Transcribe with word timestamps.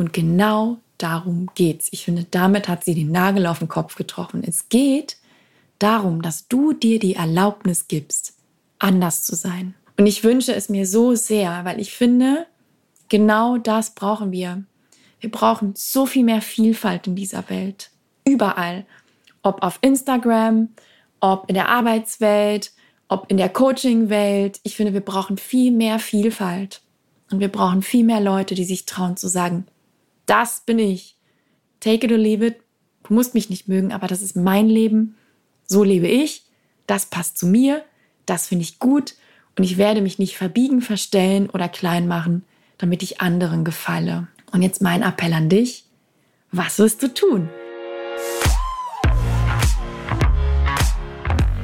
Und 0.00 0.14
genau 0.14 0.78
darum 0.96 1.50
geht's. 1.54 1.88
Ich 1.90 2.06
finde, 2.06 2.24
damit 2.30 2.68
hat 2.68 2.84
sie 2.84 2.94
den 2.94 3.12
Nagel 3.12 3.46
auf 3.46 3.58
den 3.58 3.68
Kopf 3.68 3.96
getroffen. 3.96 4.42
Es 4.42 4.70
geht 4.70 5.18
darum, 5.78 6.22
dass 6.22 6.48
du 6.48 6.72
dir 6.72 6.98
die 6.98 7.16
Erlaubnis 7.16 7.86
gibst, 7.86 8.32
anders 8.78 9.24
zu 9.24 9.36
sein. 9.36 9.74
Und 9.98 10.06
ich 10.06 10.24
wünsche 10.24 10.54
es 10.54 10.70
mir 10.70 10.86
so 10.86 11.14
sehr, 11.14 11.66
weil 11.66 11.78
ich 11.78 11.92
finde, 11.92 12.46
genau 13.10 13.58
das 13.58 13.94
brauchen 13.94 14.32
wir. 14.32 14.64
Wir 15.20 15.30
brauchen 15.30 15.74
so 15.76 16.06
viel 16.06 16.24
mehr 16.24 16.40
Vielfalt 16.40 17.06
in 17.06 17.14
dieser 17.14 17.50
Welt. 17.50 17.90
Überall. 18.24 18.86
Ob 19.42 19.62
auf 19.62 19.80
Instagram, 19.82 20.70
ob 21.20 21.46
in 21.46 21.54
der 21.54 21.68
Arbeitswelt, 21.68 22.72
ob 23.08 23.30
in 23.30 23.36
der 23.36 23.50
Coaching-Welt. 23.50 24.60
Ich 24.62 24.76
finde, 24.76 24.94
wir 24.94 25.04
brauchen 25.04 25.36
viel 25.36 25.72
mehr 25.72 25.98
Vielfalt. 25.98 26.80
Und 27.30 27.40
wir 27.40 27.48
brauchen 27.48 27.82
viel 27.82 28.04
mehr 28.04 28.22
Leute, 28.22 28.54
die 28.54 28.64
sich 28.64 28.86
trauen 28.86 29.18
zu 29.18 29.28
sagen, 29.28 29.66
das 30.30 30.60
bin 30.60 30.78
ich. 30.78 31.16
Take 31.80 32.06
it 32.06 32.12
or 32.12 32.18
leave 32.18 32.46
it. 32.46 32.60
Du 33.02 33.14
musst 33.14 33.34
mich 33.34 33.50
nicht 33.50 33.66
mögen, 33.66 33.90
aber 33.90 34.06
das 34.06 34.22
ist 34.22 34.36
mein 34.36 34.68
Leben. 34.68 35.16
So 35.66 35.82
lebe 35.82 36.06
ich. 36.06 36.44
Das 36.86 37.06
passt 37.06 37.36
zu 37.36 37.48
mir. 37.48 37.84
Das 38.26 38.46
finde 38.46 38.62
ich 38.62 38.78
gut. 38.78 39.14
Und 39.58 39.64
ich 39.64 39.76
werde 39.76 40.00
mich 40.00 40.20
nicht 40.20 40.36
verbiegen, 40.36 40.82
verstellen 40.82 41.50
oder 41.50 41.68
klein 41.68 42.06
machen, 42.06 42.44
damit 42.78 43.02
ich 43.02 43.20
anderen 43.20 43.64
gefalle. 43.64 44.28
Und 44.52 44.62
jetzt 44.62 44.80
mein 44.80 45.02
Appell 45.02 45.32
an 45.32 45.48
dich. 45.48 45.84
Was 46.52 46.78
wirst 46.78 47.02
du 47.02 47.12
tun? 47.12 47.48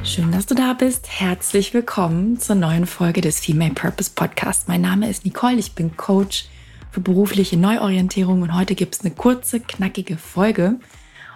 Schön, 0.03 0.31
dass 0.33 0.45
du 0.45 0.55
da 0.55 0.73
bist. 0.73 1.07
Herzlich 1.09 1.73
willkommen 1.73 2.37
zur 2.37 2.55
neuen 2.55 2.85
Folge 2.85 3.21
des 3.21 3.39
Female 3.39 3.73
Purpose 3.73 4.11
Podcast. 4.13 4.67
Mein 4.67 4.81
Name 4.81 5.09
ist 5.09 5.23
Nicole, 5.23 5.55
ich 5.55 5.73
bin 5.73 5.95
Coach 5.95 6.49
für 6.97 7.01
berufliche 7.01 7.57
Neuorientierung 7.57 8.41
und 8.41 8.55
heute 8.55 8.73
gibt 8.73 8.95
es 8.95 9.01
eine 9.01 9.13
kurze, 9.13 9.59
knackige 9.59 10.17
Folge 10.17 10.79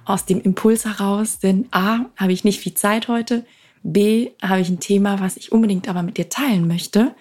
aus 0.06 0.26
dem 0.26 0.42
Impuls 0.42 0.86
heraus, 0.86 1.38
denn 1.38 1.68
A, 1.70 2.06
habe 2.18 2.34
ich 2.34 2.44
nicht 2.44 2.60
viel 2.60 2.74
Zeit 2.74 3.08
heute, 3.08 3.46
B, 3.84 4.32
habe 4.42 4.62
ich 4.62 4.70
ein 4.70 4.80
Thema, 4.80 5.20
was 5.20 5.38
ich 5.38 5.52
unbedingt 5.52 5.88
aber 5.88 6.02
mit 6.02 6.18
dir 6.18 6.30
teilen 6.30 6.68
möchte, 6.68 7.14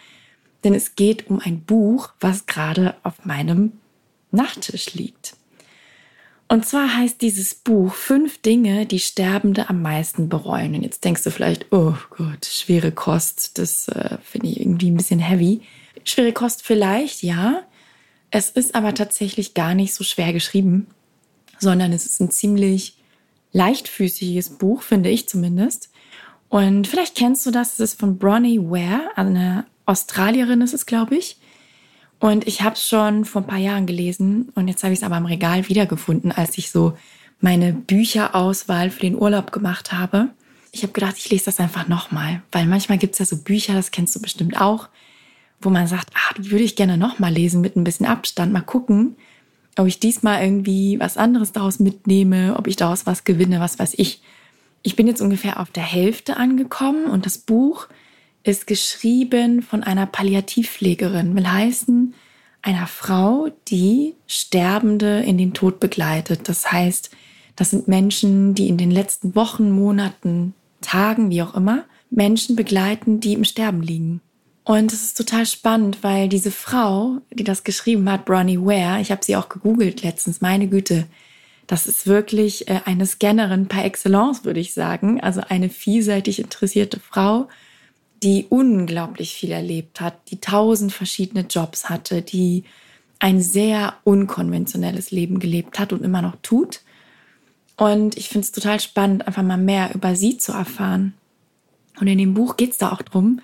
denn 0.65 0.73
es 0.73 0.95
geht 0.95 1.29
um 1.29 1.39
ein 1.39 1.65
Buch, 1.65 2.15
was 2.19 2.47
gerade 2.47 2.95
auf 3.03 3.27
meinem 3.27 3.73
Nachttisch 4.31 4.95
liegt. 4.95 5.37
Und 6.49 6.65
zwar 6.65 6.97
heißt 6.97 7.21
dieses 7.21 7.55
Buch 7.55 7.93
Fünf 7.93 8.39
Dinge, 8.41 8.87
die 8.87 9.01
Sterbende 9.01 9.69
am 9.69 9.83
meisten 9.83 10.31
bereuen. 10.31 10.75
Und 10.75 10.83
jetzt 10.83 11.05
denkst 11.05 11.25
du 11.25 11.31
vielleicht, 11.31 11.67
oh 11.73 11.93
Gott, 12.09 12.47
schwere 12.47 12.91
Kost, 12.91 13.59
das 13.59 13.89
äh, 13.89 14.17
finde 14.23 14.47
ich 14.47 14.61
irgendwie 14.61 14.91
ein 14.91 14.97
bisschen 14.97 15.21
heavy. 15.21 15.61
Schwere 16.05 16.33
Kost 16.33 16.63
vielleicht, 16.63 17.23
ja. 17.23 17.65
Es 18.31 18.51
ist 18.51 18.75
aber 18.75 18.95
tatsächlich 18.95 19.55
gar 19.55 19.75
nicht 19.75 19.95
so 19.95 20.05
schwer 20.05 20.33
geschrieben, 20.33 20.87
sondern 21.59 21.93
es 21.93 22.07
ist 22.07 22.21
ein 22.21 22.31
ziemlich 22.31 22.97
leichtfüßiges 23.53 24.51
Buch, 24.51 24.83
finde 24.83 25.11
ich 25.11 25.29
zumindest. 25.29 25.91
Und 26.49 26.87
vielleicht 26.87 27.17
kennst 27.17 27.47
du 27.47 27.51
das, 27.51 27.75
es 27.75 27.81
ist 27.81 28.01
von 28.01 28.19
Bronnie 28.19 28.59
Ware, 28.59 29.11
eine 29.17 29.67
Australierin 29.87 30.61
ist 30.61 30.75
es, 30.75 30.87
glaube 30.87 31.17
ich. 31.17 31.39
Und 32.21 32.47
ich 32.47 32.63
habe 32.63 32.75
es 32.75 32.87
schon 32.87 33.25
vor 33.25 33.43
ein 33.43 33.47
paar 33.47 33.59
Jahren 33.59 33.87
gelesen 33.87 34.51
und 34.55 34.69
jetzt 34.69 34.83
habe 34.85 34.93
ich 34.93 35.01
es 35.01 35.05
aber 35.05 35.17
im 35.17 35.27
Regal 35.27 35.69
wiedergefunden, 35.69 36.33
als 36.33 36.59
ich 36.59 36.71
so 36.71 36.97
meine 37.41 37.73
Bücherauswahl 37.73 38.91
für 38.91 39.01
den 39.01 39.17
Urlaub 39.17 39.53
gemacht 39.53 39.93
habe. 39.93 40.29
Ich 40.73 40.83
habe 40.83 40.93
gedacht, 40.93 41.17
ich 41.17 41.31
lese 41.31 41.47
das 41.47 41.59
einfach 41.59 41.89
nochmal, 41.89 42.43
weil 42.53 42.67
manchmal 42.67 42.99
gibt 42.99 43.15
es 43.15 43.19
ja 43.21 43.25
so 43.25 43.39
Bücher, 43.39 43.75
das 43.75 43.91
kennst 43.91 44.15
du 44.15 44.21
bestimmt 44.21 44.61
auch, 44.61 44.89
wo 45.61 45.71
man 45.71 45.87
sagt, 45.87 46.11
ah, 46.15 46.35
würde 46.39 46.65
ich 46.65 46.77
gerne 46.77 46.97
nochmal 46.97 47.33
lesen 47.33 47.61
mit 47.61 47.77
ein 47.77 47.85
bisschen 47.85 48.07
Abstand. 48.07 48.53
Mal 48.53 48.61
gucken, 48.63 49.17
ob 49.77 49.87
ich 49.87 50.01
diesmal 50.01 50.43
irgendwie 50.43 50.99
was 50.99 51.17
anderes 51.17 51.53
daraus 51.53 51.79
mitnehme, 51.79 52.57
ob 52.57 52.67
ich 52.67 52.77
daraus 52.77 53.07
was 53.07 53.25
gewinne, 53.25 53.61
was 53.61 53.79
weiß 53.79 53.95
ich. 53.97 54.23
Ich 54.83 54.97
bin 54.97 55.07
jetzt 55.07 55.21
ungefähr 55.21 55.61
auf 55.61 55.71
der 55.71 55.83
Hälfte 55.83 56.37
angekommen 56.37 57.07
und 57.07 57.27
das 57.27 57.39
Buch 57.39 57.89
ist 58.43 58.67
geschrieben 58.67 59.63
von 59.63 59.83
einer 59.83 60.07
Palliativpflegerin, 60.07 61.37
will 61.37 61.47
heißen, 61.47 62.15
einer 62.63 62.87
Frau, 62.87 63.49
die 63.69 64.15
Sterbende 64.27 65.21
in 65.21 65.39
den 65.39 65.55
Tod 65.55 65.81
begleitet. 65.81 66.49
Das 66.49 66.73
heißt, 66.73 67.11
das 67.57 67.71
sind 67.71 67.89
Menschen, 67.89 68.55
die 68.55 68.69
in 68.69 68.79
den 68.79 68.91
letzten 68.91 69.35
Wochen, 69.35 69.71
Monaten, 69.71 70.55
Tagen, 70.81 71.31
wie 71.31 71.43
auch 71.43 71.55
immer, 71.55 71.85
Menschen 72.11 72.57
begleiten, 72.57 73.21
die 73.21 73.35
im 73.35 73.45
Sterben 73.45 73.83
liegen. 73.83 74.21
Und 74.71 74.93
es 74.93 75.03
ist 75.03 75.17
total 75.17 75.47
spannend, 75.47 75.99
weil 76.03 76.29
diese 76.29 76.53
Frau, 76.53 77.23
die 77.33 77.43
das 77.43 77.65
geschrieben 77.65 78.09
hat, 78.09 78.25
Bronnie 78.25 78.61
Ware, 78.61 79.01
ich 79.01 79.11
habe 79.11 79.25
sie 79.25 79.35
auch 79.35 79.49
gegoogelt 79.49 80.05
letztens, 80.05 80.43
meine 80.43 80.69
Güte, 80.69 81.09
das 81.67 81.89
ist 81.89 82.07
wirklich 82.07 82.69
äh, 82.69 82.81
eine 82.85 83.05
Scannerin 83.05 83.67
par 83.67 83.85
excellence, 83.85 84.45
würde 84.45 84.61
ich 84.61 84.73
sagen. 84.73 85.21
Also 85.21 85.41
eine 85.49 85.71
vielseitig 85.71 86.39
interessierte 86.39 87.01
Frau, 87.01 87.49
die 88.23 88.47
unglaublich 88.49 89.35
viel 89.35 89.51
erlebt 89.51 90.01
hat, 90.01 90.15
die 90.31 90.39
tausend 90.39 90.93
verschiedene 90.93 91.47
Jobs 91.51 91.89
hatte, 91.89 92.23
die 92.23 92.63
ein 93.19 93.41
sehr 93.41 93.95
unkonventionelles 94.05 95.11
Leben 95.11 95.41
gelebt 95.41 95.81
hat 95.81 95.93
und 95.93 96.05
immer 96.05 96.23
noch 96.23 96.37
tut. 96.43 96.83
Und 97.77 98.17
ich 98.17 98.29
finde 98.29 98.45
es 98.45 98.53
total 98.53 98.79
spannend, 98.79 99.27
einfach 99.27 99.43
mal 99.43 99.59
mehr 99.59 99.93
über 99.97 100.15
sie 100.15 100.39
zu 100.39 100.53
erfahren. 100.53 101.15
Und 102.01 102.07
in 102.07 102.19
dem 102.19 102.35
Buch 102.35 102.57
geht 102.57 102.71
es 102.71 102.79
da 102.79 102.93
auch 102.93 103.03
drum, 103.03 103.41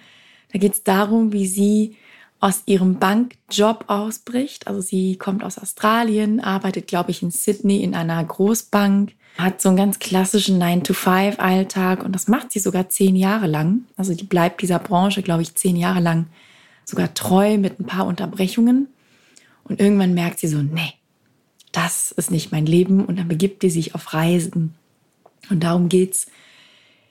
da 0.52 0.58
geht 0.58 0.74
es 0.74 0.82
darum, 0.82 1.32
wie 1.32 1.46
sie 1.46 1.96
aus 2.40 2.62
ihrem 2.66 2.98
Bankjob 2.98 3.84
ausbricht. 3.88 4.66
Also 4.66 4.80
sie 4.80 5.16
kommt 5.16 5.42
aus 5.42 5.58
Australien, 5.58 6.40
arbeitet, 6.40 6.86
glaube 6.86 7.10
ich, 7.10 7.22
in 7.22 7.30
Sydney 7.30 7.82
in 7.82 7.94
einer 7.94 8.22
Großbank, 8.22 9.12
hat 9.38 9.60
so 9.60 9.68
einen 9.68 9.78
ganz 9.78 9.98
klassischen 9.98 10.62
9-to-5-Alltag 10.62 12.04
und 12.04 12.12
das 12.12 12.28
macht 12.28 12.52
sie 12.52 12.58
sogar 12.58 12.88
zehn 12.88 13.16
Jahre 13.16 13.46
lang. 13.46 13.84
Also 13.96 14.14
die 14.14 14.24
bleibt 14.24 14.62
dieser 14.62 14.78
Branche, 14.78 15.22
glaube 15.22 15.42
ich, 15.42 15.54
zehn 15.54 15.76
Jahre 15.76 16.00
lang 16.00 16.26
sogar 16.84 17.12
treu 17.14 17.58
mit 17.58 17.80
ein 17.80 17.86
paar 17.86 18.06
Unterbrechungen. 18.06 18.88
Und 19.64 19.80
irgendwann 19.80 20.14
merkt 20.14 20.38
sie 20.38 20.48
so, 20.48 20.62
nee, 20.62 20.94
das 21.72 22.12
ist 22.12 22.30
nicht 22.30 22.52
mein 22.52 22.64
Leben 22.64 23.04
und 23.04 23.18
dann 23.18 23.28
begibt 23.28 23.62
sie 23.62 23.70
sich 23.70 23.94
auf 23.94 24.14
Reisen. 24.14 24.74
Und 25.50 25.64
darum 25.64 25.88
geht's 25.88 26.28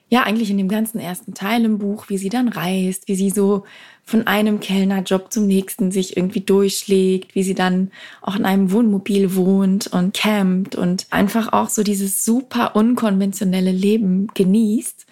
ja 0.08 0.22
eigentlich 0.22 0.50
in 0.50 0.58
dem 0.58 0.68
ganzen 0.68 1.00
ersten 1.00 1.34
Teil 1.34 1.64
im 1.64 1.78
Buch, 1.78 2.08
wie 2.08 2.18
sie 2.18 2.28
dann 2.28 2.48
reist, 2.48 3.08
wie 3.08 3.16
sie 3.16 3.30
so 3.30 3.64
von 4.04 4.26
einem 4.26 4.60
Kellnerjob 4.60 5.32
zum 5.32 5.46
nächsten 5.46 5.90
sich 5.90 6.16
irgendwie 6.16 6.40
durchschlägt, 6.40 7.34
wie 7.34 7.42
sie 7.42 7.54
dann 7.54 7.90
auch 8.22 8.36
in 8.36 8.44
einem 8.44 8.70
Wohnmobil 8.70 9.34
wohnt 9.34 9.88
und 9.88 10.14
campt 10.14 10.76
und 10.76 11.06
einfach 11.10 11.52
auch 11.52 11.68
so 11.68 11.82
dieses 11.82 12.24
super 12.24 12.76
unkonventionelle 12.76 13.72
Leben 13.72 14.28
genießt. 14.34 15.06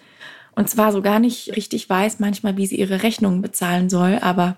Und 0.55 0.69
zwar 0.69 0.93
so 0.93 1.01
gar 1.01 1.19
nicht 1.19 1.57
richtig 1.57 1.89
weiß 1.89 2.19
manchmal, 2.19 2.55
wie 2.55 2.65
sie 2.65 2.79
ihre 2.79 3.03
Rechnungen 3.03 3.41
bezahlen 3.41 3.89
soll, 3.89 4.19
aber 4.21 4.55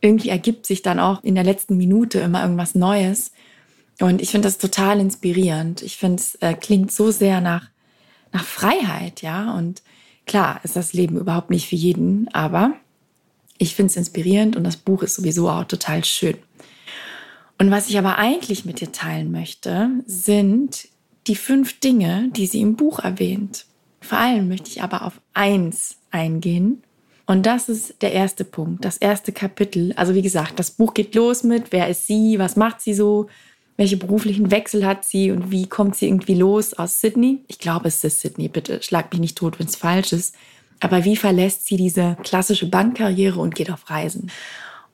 irgendwie 0.00 0.30
ergibt 0.30 0.66
sich 0.66 0.82
dann 0.82 0.98
auch 0.98 1.22
in 1.22 1.36
der 1.36 1.44
letzten 1.44 1.76
Minute 1.76 2.18
immer 2.18 2.42
irgendwas 2.42 2.74
Neues. 2.74 3.30
Und 4.00 4.20
ich 4.20 4.30
finde 4.30 4.48
das 4.48 4.58
total 4.58 4.98
inspirierend. 4.98 5.82
Ich 5.82 5.96
finde, 5.96 6.16
es 6.16 6.34
äh, 6.36 6.54
klingt 6.54 6.90
so 6.90 7.12
sehr 7.12 7.40
nach 7.40 7.68
nach 8.32 8.44
Freiheit, 8.44 9.22
ja. 9.22 9.54
Und 9.54 9.82
klar 10.26 10.60
ist 10.62 10.76
das 10.76 10.92
Leben 10.92 11.16
überhaupt 11.18 11.50
nicht 11.50 11.68
für 11.68 11.76
jeden, 11.76 12.28
aber 12.32 12.74
ich 13.58 13.74
finde 13.74 13.90
es 13.90 13.96
inspirierend 13.96 14.56
und 14.56 14.64
das 14.64 14.76
Buch 14.76 15.02
ist 15.02 15.16
sowieso 15.16 15.48
auch 15.48 15.64
total 15.64 16.04
schön. 16.04 16.36
Und 17.58 17.70
was 17.70 17.88
ich 17.88 17.98
aber 17.98 18.18
eigentlich 18.18 18.64
mit 18.64 18.80
dir 18.80 18.92
teilen 18.92 19.32
möchte, 19.32 19.90
sind 20.06 20.88
die 21.26 21.34
fünf 21.34 21.80
Dinge, 21.80 22.30
die 22.34 22.46
sie 22.46 22.60
im 22.60 22.76
Buch 22.76 23.00
erwähnt. 23.00 23.66
Vor 24.00 24.18
allem 24.18 24.48
möchte 24.48 24.70
ich 24.70 24.82
aber 24.82 25.04
auf 25.04 25.20
eins 25.34 25.96
eingehen. 26.10 26.82
Und 27.26 27.44
das 27.44 27.68
ist 27.68 28.00
der 28.00 28.12
erste 28.12 28.44
Punkt, 28.44 28.84
das 28.84 28.96
erste 28.96 29.32
Kapitel. 29.32 29.92
Also 29.96 30.14
wie 30.14 30.22
gesagt, 30.22 30.58
das 30.58 30.70
Buch 30.70 30.94
geht 30.94 31.14
los 31.14 31.42
mit, 31.42 31.72
wer 31.72 31.88
ist 31.88 32.06
sie, 32.06 32.38
was 32.38 32.56
macht 32.56 32.80
sie 32.80 32.94
so, 32.94 33.28
welche 33.78 33.96
beruflichen 33.96 34.50
Wechsel 34.50 34.84
hat 34.84 35.04
sie 35.04 35.30
und 35.30 35.52
wie 35.52 35.66
kommt 35.66 35.96
sie 35.96 36.08
irgendwie 36.08 36.34
los 36.34 36.74
aus 36.74 37.00
Sydney? 37.00 37.44
Ich 37.46 37.60
glaube, 37.60 37.86
es 37.86 38.02
ist 38.02 38.20
Sydney, 38.20 38.48
bitte 38.48 38.82
schlag 38.82 39.12
mich 39.12 39.20
nicht 39.20 39.38
tot, 39.38 39.58
wenn 39.58 39.68
es 39.68 39.76
falsch 39.76 40.12
ist. 40.12 40.34
Aber 40.80 41.04
wie 41.04 41.16
verlässt 41.16 41.64
sie 41.64 41.76
diese 41.76 42.16
klassische 42.24 42.68
Bankkarriere 42.68 43.38
und 43.40 43.54
geht 43.54 43.70
auf 43.70 43.88
Reisen? 43.88 44.32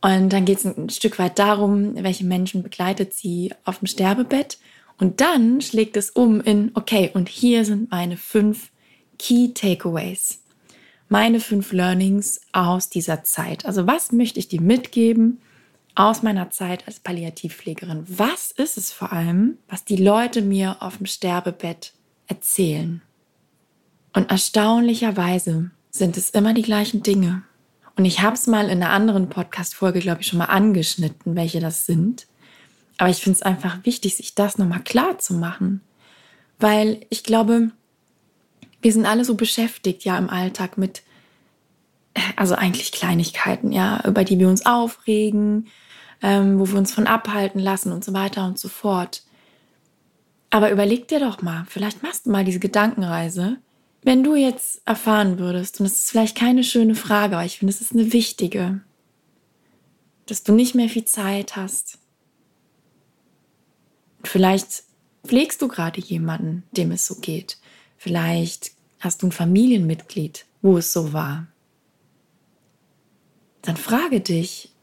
Und 0.03 0.35
dann 0.35 0.45
geht 0.45 0.59
es 0.59 0.67
ein 0.67 0.91
Stück 0.91 1.19
weit 1.19 1.39
darum, 1.39 1.95
welche 1.95 2.27
Menschen 2.27 2.63
begleitet 2.63 3.15
sie 3.15 3.55
auf 3.65 3.79
dem 3.79 3.87
Sterbebett. 3.87 4.59
Und 4.99 5.23
dann 5.23 5.63
schlägt 5.63 5.97
es 5.97 6.11
um 6.11 6.43
in, 6.43 6.71
okay, 6.75 7.11
und 7.15 7.31
hier 7.31 7.65
sind 7.65 7.91
meine 7.91 8.19
fünf 8.19 8.71
Key 9.19 9.49
Takeaways. 9.55 10.41
Meine 11.09 11.41
fünf 11.41 11.73
Learnings 11.73 12.43
aus 12.53 12.91
dieser 12.91 13.25
Zeit. 13.25 13.65
Also 13.65 13.87
was 13.87 14.13
möchte 14.13 14.39
ich 14.39 14.49
dir 14.49 14.61
mitgeben? 14.61 15.41
Aus 15.95 16.23
meiner 16.23 16.51
Zeit 16.51 16.87
als 16.87 17.01
Palliativpflegerin. 17.01 18.05
Was 18.09 18.51
ist 18.51 18.77
es 18.77 18.93
vor 18.93 19.13
allem, 19.13 19.59
was 19.69 19.85
die 19.85 19.97
Leute 19.97 20.43
mir 20.43 20.77
auf 20.81 20.97
dem 20.97 21.07
Sterbebett 21.07 21.93
erzählen? 22.27 23.03
Und 24.13 24.31
erstaunlicherweise 24.31 25.71
sind 25.91 26.17
es 26.17 26.31
immer 26.31 26.55
die 26.55 26.63
gleichen 26.63 27.03
Dinge. 27.03 27.43
Und 27.97 28.05
ich 28.05 28.23
habe 28.23 28.35
es 28.35 28.47
mal 28.47 28.65
in 28.71 28.83
einer 28.83 28.91
anderen 28.91 29.29
Podcast-Folge, 29.29 30.01
glaube 30.01 30.23
ich, 30.23 30.27
schon 30.27 30.39
mal 30.39 30.47
angeschnitten, 30.47 31.37
welche 31.37 31.61
das 31.61 31.87
sind. 31.87 32.27
Aber 32.99 33.11
ich 33.11 33.19
finde 33.19 33.37
es 33.37 33.43
einfach 33.43 33.85
wichtig, 33.85 34.17
sich 34.17 34.35
das 34.35 34.59
nochmal 34.59 34.83
klar 34.83 35.19
zu 35.19 35.35
machen. 35.35 35.81
Weil 36.59 37.07
ich 37.11 37.23
glaube, 37.23 37.71
wir 38.83 38.93
sind 38.93 39.07
alle 39.07 39.25
so 39.25 39.35
beschäftigt, 39.35 40.05
ja, 40.05 40.19
im 40.19 40.29
Alltag 40.29 40.77
mit, 40.77 41.03
also 42.37 42.55
eigentlich 42.55 42.91
Kleinigkeiten, 42.91 43.71
ja, 43.73 44.03
über 44.07 44.25
die 44.25 44.39
wir 44.39 44.49
uns 44.49 44.67
aufregen, 44.67 45.69
ähm, 46.25 46.59
wo 46.59 46.67
wir 46.67 46.79
uns 46.79 46.95
von 46.95 47.07
abhalten 47.07 47.61
lassen 47.61 47.93
und 47.93 48.03
so 48.03 48.15
weiter 48.15 48.47
und 48.47 48.59
so 48.59 48.69
fort. 48.69 49.23
Aber 50.49 50.73
überleg 50.73 51.07
dir 51.07 51.21
doch 51.21 51.43
mal, 51.43 51.67
vielleicht 51.69 52.03
machst 52.03 52.25
du 52.25 52.31
mal 52.31 52.47
diese 52.47 52.61
Gedankenreise. 52.61 53.59
Wenn 54.03 54.25
du 54.25 54.35
jetzt 54.35 54.81
erfahren 54.87 55.39
würdest, 55.39 55.81
und 55.81 55.87
es 55.87 55.99
ist 55.99 56.11
vielleicht 56.11 56.35
keine 56.35 56.65
schöne 56.65 56.95
Frage, 56.95 57.37
aber 57.37 57.45
ich 57.45 57.59
finde, 57.59 57.75
es 57.75 57.83
ist 57.83 57.93
eine 57.93 58.15
wichtige, 58.15 58.81
dass 60.25 60.43
du 60.45 60.55
nicht 60.55 60.75
mehr 60.75 60.89
viel 60.89 61.05
Zeit 61.05 61.57
hast. 61.57 61.99
Vielleicht 64.23 64.85
pflegst 65.27 65.61
du 65.61 65.69
gerade 65.69 66.01
jemanden, 66.01 66.63
dem 66.73 66.91
es 66.91 67.07
so 67.07 67.17
geht. 67.17 67.59
Vielleicht 67.99 68.71
hast 68.99 69.23
du 69.23 69.27
ein 69.27 69.33
Familienmitglied, 69.33 70.47
wo 70.63 70.79
es 70.79 70.91
so 70.91 71.13
war. 71.13 71.49
Dann 73.61 73.77
frage 73.77 74.23
dich, 74.23 74.74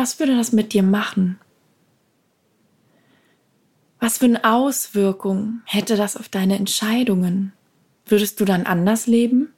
was 0.00 0.18
würde 0.18 0.34
das 0.34 0.52
mit 0.52 0.72
dir 0.72 0.82
machen? 0.82 1.38
Was 3.98 4.16
für 4.16 4.24
eine 4.24 4.44
Auswirkung 4.44 5.60
hätte 5.66 5.94
das 5.94 6.16
auf 6.16 6.30
deine 6.30 6.56
Entscheidungen? 6.56 7.52
Würdest 8.06 8.40
du 8.40 8.46
dann 8.46 8.64
anders 8.64 9.06
leben? 9.06 9.52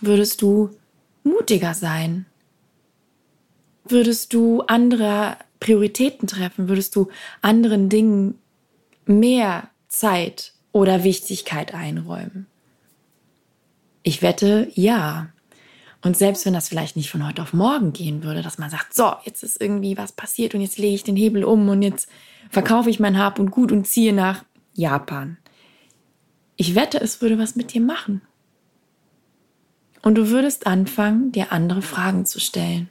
Würdest 0.00 0.40
du 0.40 0.70
mutiger 1.22 1.74
sein? 1.74 2.24
Würdest 3.84 4.32
du 4.32 4.62
andere 4.62 5.36
Prioritäten 5.60 6.26
treffen? 6.26 6.70
Würdest 6.70 6.96
du 6.96 7.08
anderen 7.42 7.90
Dingen 7.90 8.38
mehr 9.04 9.68
Zeit 9.88 10.54
oder 10.72 11.04
Wichtigkeit 11.04 11.74
einräumen? 11.74 12.46
Ich 14.02 14.22
wette, 14.22 14.70
ja. 14.72 15.28
Und 16.02 16.16
selbst 16.16 16.44
wenn 16.44 16.52
das 16.52 16.68
vielleicht 16.68 16.96
nicht 16.96 17.10
von 17.10 17.26
heute 17.26 17.42
auf 17.42 17.52
morgen 17.52 17.92
gehen 17.92 18.24
würde, 18.24 18.42
dass 18.42 18.58
man 18.58 18.70
sagt, 18.70 18.92
so, 18.92 19.12
jetzt 19.24 19.44
ist 19.44 19.60
irgendwie 19.60 19.96
was 19.96 20.12
passiert 20.12 20.54
und 20.54 20.60
jetzt 20.60 20.78
lege 20.78 20.94
ich 20.94 21.04
den 21.04 21.16
Hebel 21.16 21.44
um 21.44 21.68
und 21.68 21.82
jetzt 21.82 22.08
verkaufe 22.50 22.90
ich 22.90 22.98
mein 22.98 23.18
Hab 23.18 23.38
und 23.38 23.52
Gut 23.52 23.70
und 23.70 23.86
ziehe 23.86 24.12
nach 24.12 24.44
Japan. 24.74 25.38
Ich 26.56 26.74
wette, 26.74 27.00
es 27.00 27.22
würde 27.22 27.38
was 27.38 27.54
mit 27.54 27.72
dir 27.72 27.80
machen. 27.80 28.20
Und 30.02 30.16
du 30.16 30.28
würdest 30.28 30.66
anfangen, 30.66 31.30
dir 31.30 31.52
andere 31.52 31.82
Fragen 31.82 32.26
zu 32.26 32.40
stellen. 32.40 32.88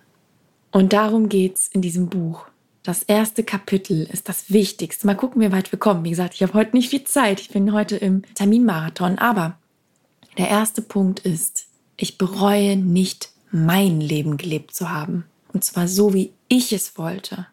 Und 0.71 0.93
darum 0.93 1.27
geht's 1.27 1.67
in 1.67 1.81
diesem 1.81 2.07
Buch. 2.07 2.47
Das 2.83 3.03
erste 3.03 3.43
Kapitel 3.43 4.07
ist 4.11 4.29
das 4.29 4.51
Wichtigste. 4.51 5.05
Mal 5.05 5.15
gucken, 5.15 5.41
wie 5.41 5.51
weit 5.51 5.71
wir 5.71 5.77
kommen. 5.77 6.05
Wie 6.05 6.09
gesagt, 6.09 6.33
ich 6.33 6.43
habe 6.43 6.53
heute 6.53 6.75
nicht 6.75 6.89
viel 6.89 7.03
Zeit. 7.03 7.41
Ich 7.41 7.49
bin 7.49 7.73
heute 7.73 7.97
im 7.97 8.23
Terminmarathon. 8.33 9.19
Aber 9.19 9.59
der 10.37 10.47
erste 10.47 10.81
Punkt 10.81 11.19
ist, 11.19 11.67
ich 12.01 12.17
bereue 12.17 12.77
nicht, 12.77 13.29
mein 13.51 14.01
Leben 14.01 14.37
gelebt 14.37 14.73
zu 14.73 14.89
haben. 14.89 15.25
Und 15.53 15.63
zwar 15.63 15.87
so, 15.87 16.13
wie 16.15 16.31
ich 16.47 16.73
es 16.73 16.97
wollte. 16.97 17.45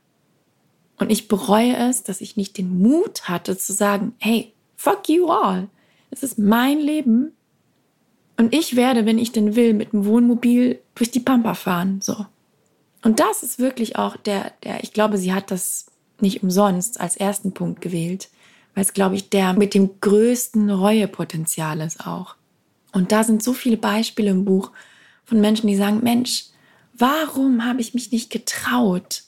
Und 0.96 1.10
ich 1.10 1.28
bereue 1.28 1.76
es, 1.76 2.02
dass 2.02 2.22
ich 2.22 2.36
nicht 2.36 2.56
den 2.56 2.80
Mut 2.80 3.28
hatte 3.28 3.58
zu 3.58 3.74
sagen, 3.74 4.14
hey, 4.18 4.54
fuck 4.74 5.08
you 5.08 5.28
all. 5.28 5.68
Es 6.10 6.22
ist 6.22 6.38
mein 6.38 6.80
Leben. 6.80 7.32
Und 8.38 8.54
ich 8.54 8.74
werde, 8.74 9.04
wenn 9.04 9.18
ich 9.18 9.32
denn 9.32 9.54
will, 9.54 9.74
mit 9.74 9.92
dem 9.92 10.06
Wohnmobil 10.06 10.80
durch 10.94 11.10
die 11.10 11.20
Pampa 11.20 11.52
fahren. 11.52 12.00
So. 12.00 12.24
Und 13.02 13.20
das 13.20 13.42
ist 13.42 13.58
wirklich 13.58 13.96
auch 13.96 14.16
der, 14.16 14.52
der, 14.64 14.82
ich 14.82 14.94
glaube, 14.94 15.18
sie 15.18 15.34
hat 15.34 15.50
das 15.50 15.86
nicht 16.20 16.42
umsonst 16.42 17.00
als 17.00 17.16
ersten 17.16 17.52
Punkt 17.52 17.82
gewählt, 17.82 18.30
weil 18.74 18.82
es, 18.82 18.94
glaube 18.94 19.14
ich, 19.14 19.28
der 19.28 19.52
mit 19.52 19.74
dem 19.74 20.00
größten 20.00 20.70
Reuepotenzial 20.70 21.80
ist 21.80 22.06
auch. 22.06 22.37
Und 22.92 23.12
da 23.12 23.24
sind 23.24 23.42
so 23.42 23.52
viele 23.52 23.76
Beispiele 23.76 24.30
im 24.30 24.44
Buch 24.44 24.72
von 25.24 25.40
Menschen, 25.40 25.66
die 25.66 25.76
sagen, 25.76 26.00
Mensch, 26.02 26.46
warum 26.94 27.64
habe 27.64 27.80
ich 27.80 27.94
mich 27.94 28.12
nicht 28.12 28.30
getraut, 28.30 29.24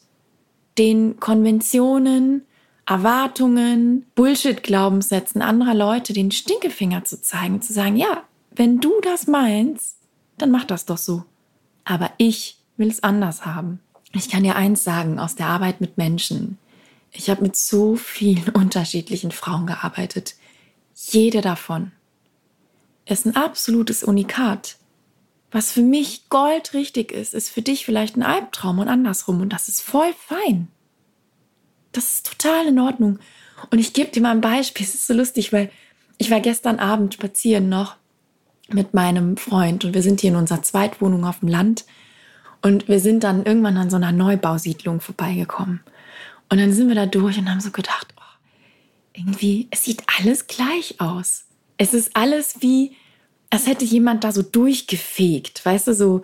den 0.79 1.21
Konventionen, 1.21 2.43
Erwartungen, 2.87 4.07
Bullshit-Glaubenssätzen 4.15 5.43
anderer 5.43 5.75
Leute 5.75 6.13
den 6.13 6.31
Stinkefinger 6.31 7.05
zu 7.05 7.21
zeigen, 7.21 7.63
zu 7.63 7.73
sagen, 7.73 7.97
ja, 7.97 8.25
wenn 8.51 8.81
du 8.81 8.93
das 9.03 9.27
meinst, 9.27 9.97
dann 10.39 10.51
mach 10.51 10.65
das 10.65 10.87
doch 10.87 10.99
so. 10.99 11.25
Aber 11.85 12.11
ich 12.17 12.59
will 12.77 12.89
es 12.89 13.03
anders 13.03 13.47
haben. 13.47 13.81
Ich 14.13 14.29
kann 14.29 14.43
dir 14.43 14.57
eins 14.57 14.83
sagen 14.83 15.21
aus 15.21 15.37
der 15.37 15.47
Arbeit 15.47 15.81
mit 15.81 15.99
Menschen. 15.99 16.59
Ich 17.13 17.31
habe 17.31 17.43
mit 17.43 17.57
so 17.57 17.95
vielen 17.97 18.49
unterschiedlichen 18.55 19.31
Frauen 19.31 19.67
gearbeitet. 19.67 20.35
Jede 20.95 21.43
davon 21.43 21.93
ist 23.11 23.27
ein 23.27 23.37
absolutes 23.37 24.05
Unikat. 24.05 24.77
Was 25.51 25.73
für 25.73 25.83
mich 25.83 26.29
goldrichtig 26.29 27.11
ist, 27.11 27.35
ist 27.35 27.51
für 27.51 27.63
dich 27.63 27.85
vielleicht 27.85 28.17
ein 28.17 28.23
Albtraum 28.23 28.79
und 28.79 28.89
andersrum. 28.89 29.41
Und 29.41 29.53
das 29.53 29.69
ist 29.69 29.83
voll 29.83 30.13
fein. 30.27 30.69
Das 31.93 32.11
ist 32.11 32.27
total 32.27 32.69
in 32.69 32.79
Ordnung. 32.79 33.19
Und 33.71 33.79
ich 33.79 33.93
gebe 33.93 34.11
dir 34.11 34.23
mal 34.23 34.31
ein 34.31 34.41
Beispiel. 34.41 34.87
Es 34.87 34.95
ist 34.95 35.07
so 35.07 35.15
lustig, 35.15 35.53
weil 35.53 35.71
ich 36.19 36.31
war 36.31 36.41
gestern 36.41 36.79
Abend 36.79 37.15
spazieren 37.15 37.69
noch 37.69 37.97
mit 38.69 38.95
meinem 38.95 39.37
Freund 39.37 39.85
und 39.85 39.95
wir 39.95 40.03
sind 40.03 40.21
hier 40.21 40.31
in 40.31 40.37
unserer 40.37 40.63
Zweitwohnung 40.63 41.25
auf 41.25 41.41
dem 41.41 41.49
Land 41.49 41.85
und 42.63 42.89
wir 42.89 43.01
sind 43.01 43.25
dann 43.25 43.45
irgendwann 43.45 43.77
an 43.77 43.91
so 43.91 43.97
einer 43.97 44.13
Neubausiedlung 44.13 45.01
vorbeigekommen. 45.01 45.81
Und 46.49 46.59
dann 46.59 46.73
sind 46.73 46.89
wir 46.89 46.95
da 46.95 47.07
durch 47.07 47.39
und 47.39 47.49
haben 47.51 47.61
so 47.61 47.71
gedacht, 47.71 48.09
oh, 48.19 48.49
irgendwie, 49.15 49.69
es 49.71 49.85
sieht 49.85 50.03
alles 50.19 50.47
gleich 50.47 51.01
aus. 51.01 51.47
Es 51.81 51.95
ist 51.95 52.15
alles 52.15 52.57
wie, 52.61 52.95
als 53.49 53.67
hätte 53.67 53.87
jemand 53.87 54.23
da 54.23 54.33
so 54.33 54.43
durchgefegt. 54.43 55.65
Weißt 55.65 55.87
du, 55.87 55.95
so 55.95 56.21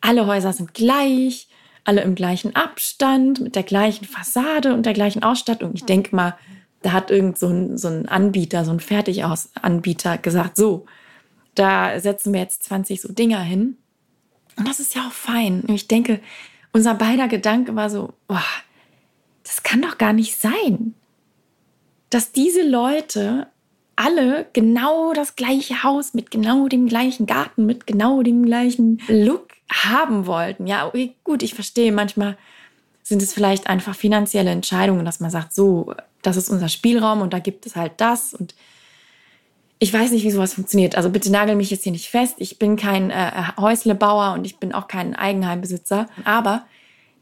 alle 0.00 0.26
Häuser 0.26 0.52
sind 0.52 0.74
gleich, 0.74 1.46
alle 1.84 2.00
im 2.00 2.16
gleichen 2.16 2.56
Abstand, 2.56 3.38
mit 3.38 3.54
der 3.54 3.62
gleichen 3.62 4.06
Fassade 4.06 4.74
und 4.74 4.86
der 4.86 4.94
gleichen 4.94 5.22
Ausstattung. 5.22 5.70
Ich 5.74 5.84
denke 5.84 6.16
mal, 6.16 6.36
da 6.82 6.90
hat 6.90 7.12
irgend 7.12 7.38
so 7.38 7.46
ein, 7.46 7.78
so 7.78 7.86
ein 7.86 8.08
Anbieter, 8.08 8.64
so 8.64 8.72
ein 8.72 8.80
Fertigaus-Anbieter 8.80 10.18
gesagt, 10.18 10.56
so, 10.56 10.84
da 11.54 12.00
setzen 12.00 12.32
wir 12.32 12.40
jetzt 12.40 12.64
20 12.64 13.00
so 13.00 13.12
Dinger 13.12 13.40
hin. 13.40 13.76
Und 14.56 14.66
das 14.66 14.80
ist 14.80 14.96
ja 14.96 15.06
auch 15.06 15.12
fein. 15.12 15.60
Und 15.60 15.76
ich 15.76 15.86
denke, 15.86 16.18
unser 16.72 16.94
beider 16.94 17.28
Gedanke 17.28 17.76
war 17.76 17.88
so, 17.88 18.14
boah, 18.26 18.42
das 19.44 19.62
kann 19.62 19.80
doch 19.80 19.96
gar 19.96 20.12
nicht 20.12 20.40
sein, 20.40 20.94
dass 22.10 22.32
diese 22.32 22.68
Leute 22.68 23.46
alle 23.98 24.46
genau 24.52 25.12
das 25.12 25.34
gleiche 25.34 25.82
Haus 25.82 26.14
mit 26.14 26.30
genau 26.30 26.68
dem 26.68 26.86
gleichen 26.86 27.26
Garten, 27.26 27.66
mit 27.66 27.86
genau 27.86 28.22
dem 28.22 28.44
gleichen 28.44 29.00
Look 29.08 29.48
haben 29.70 30.26
wollten. 30.26 30.68
Ja, 30.68 30.92
gut, 31.24 31.42
ich 31.42 31.54
verstehe. 31.54 31.90
Manchmal 31.90 32.38
sind 33.02 33.22
es 33.22 33.34
vielleicht 33.34 33.66
einfach 33.66 33.96
finanzielle 33.96 34.50
Entscheidungen, 34.50 35.04
dass 35.04 35.18
man 35.18 35.30
sagt, 35.30 35.52
so, 35.52 35.94
das 36.22 36.36
ist 36.36 36.48
unser 36.48 36.68
Spielraum 36.68 37.22
und 37.22 37.32
da 37.32 37.40
gibt 37.40 37.66
es 37.66 37.74
halt 37.74 37.92
das 37.96 38.34
und 38.34 38.54
ich 39.80 39.92
weiß 39.92 40.12
nicht, 40.12 40.24
wie 40.24 40.30
sowas 40.30 40.54
funktioniert. 40.54 40.96
Also 40.96 41.10
bitte 41.10 41.30
nagel 41.30 41.56
mich 41.56 41.70
jetzt 41.70 41.82
hier 41.82 41.92
nicht 41.92 42.08
fest. 42.08 42.36
Ich 42.38 42.58
bin 42.58 42.76
kein 42.76 43.10
äh, 43.10 43.30
Häuslebauer 43.56 44.32
und 44.34 44.44
ich 44.44 44.58
bin 44.58 44.72
auch 44.72 44.88
kein 44.88 45.14
Eigenheimbesitzer. 45.14 46.08
Aber 46.24 46.66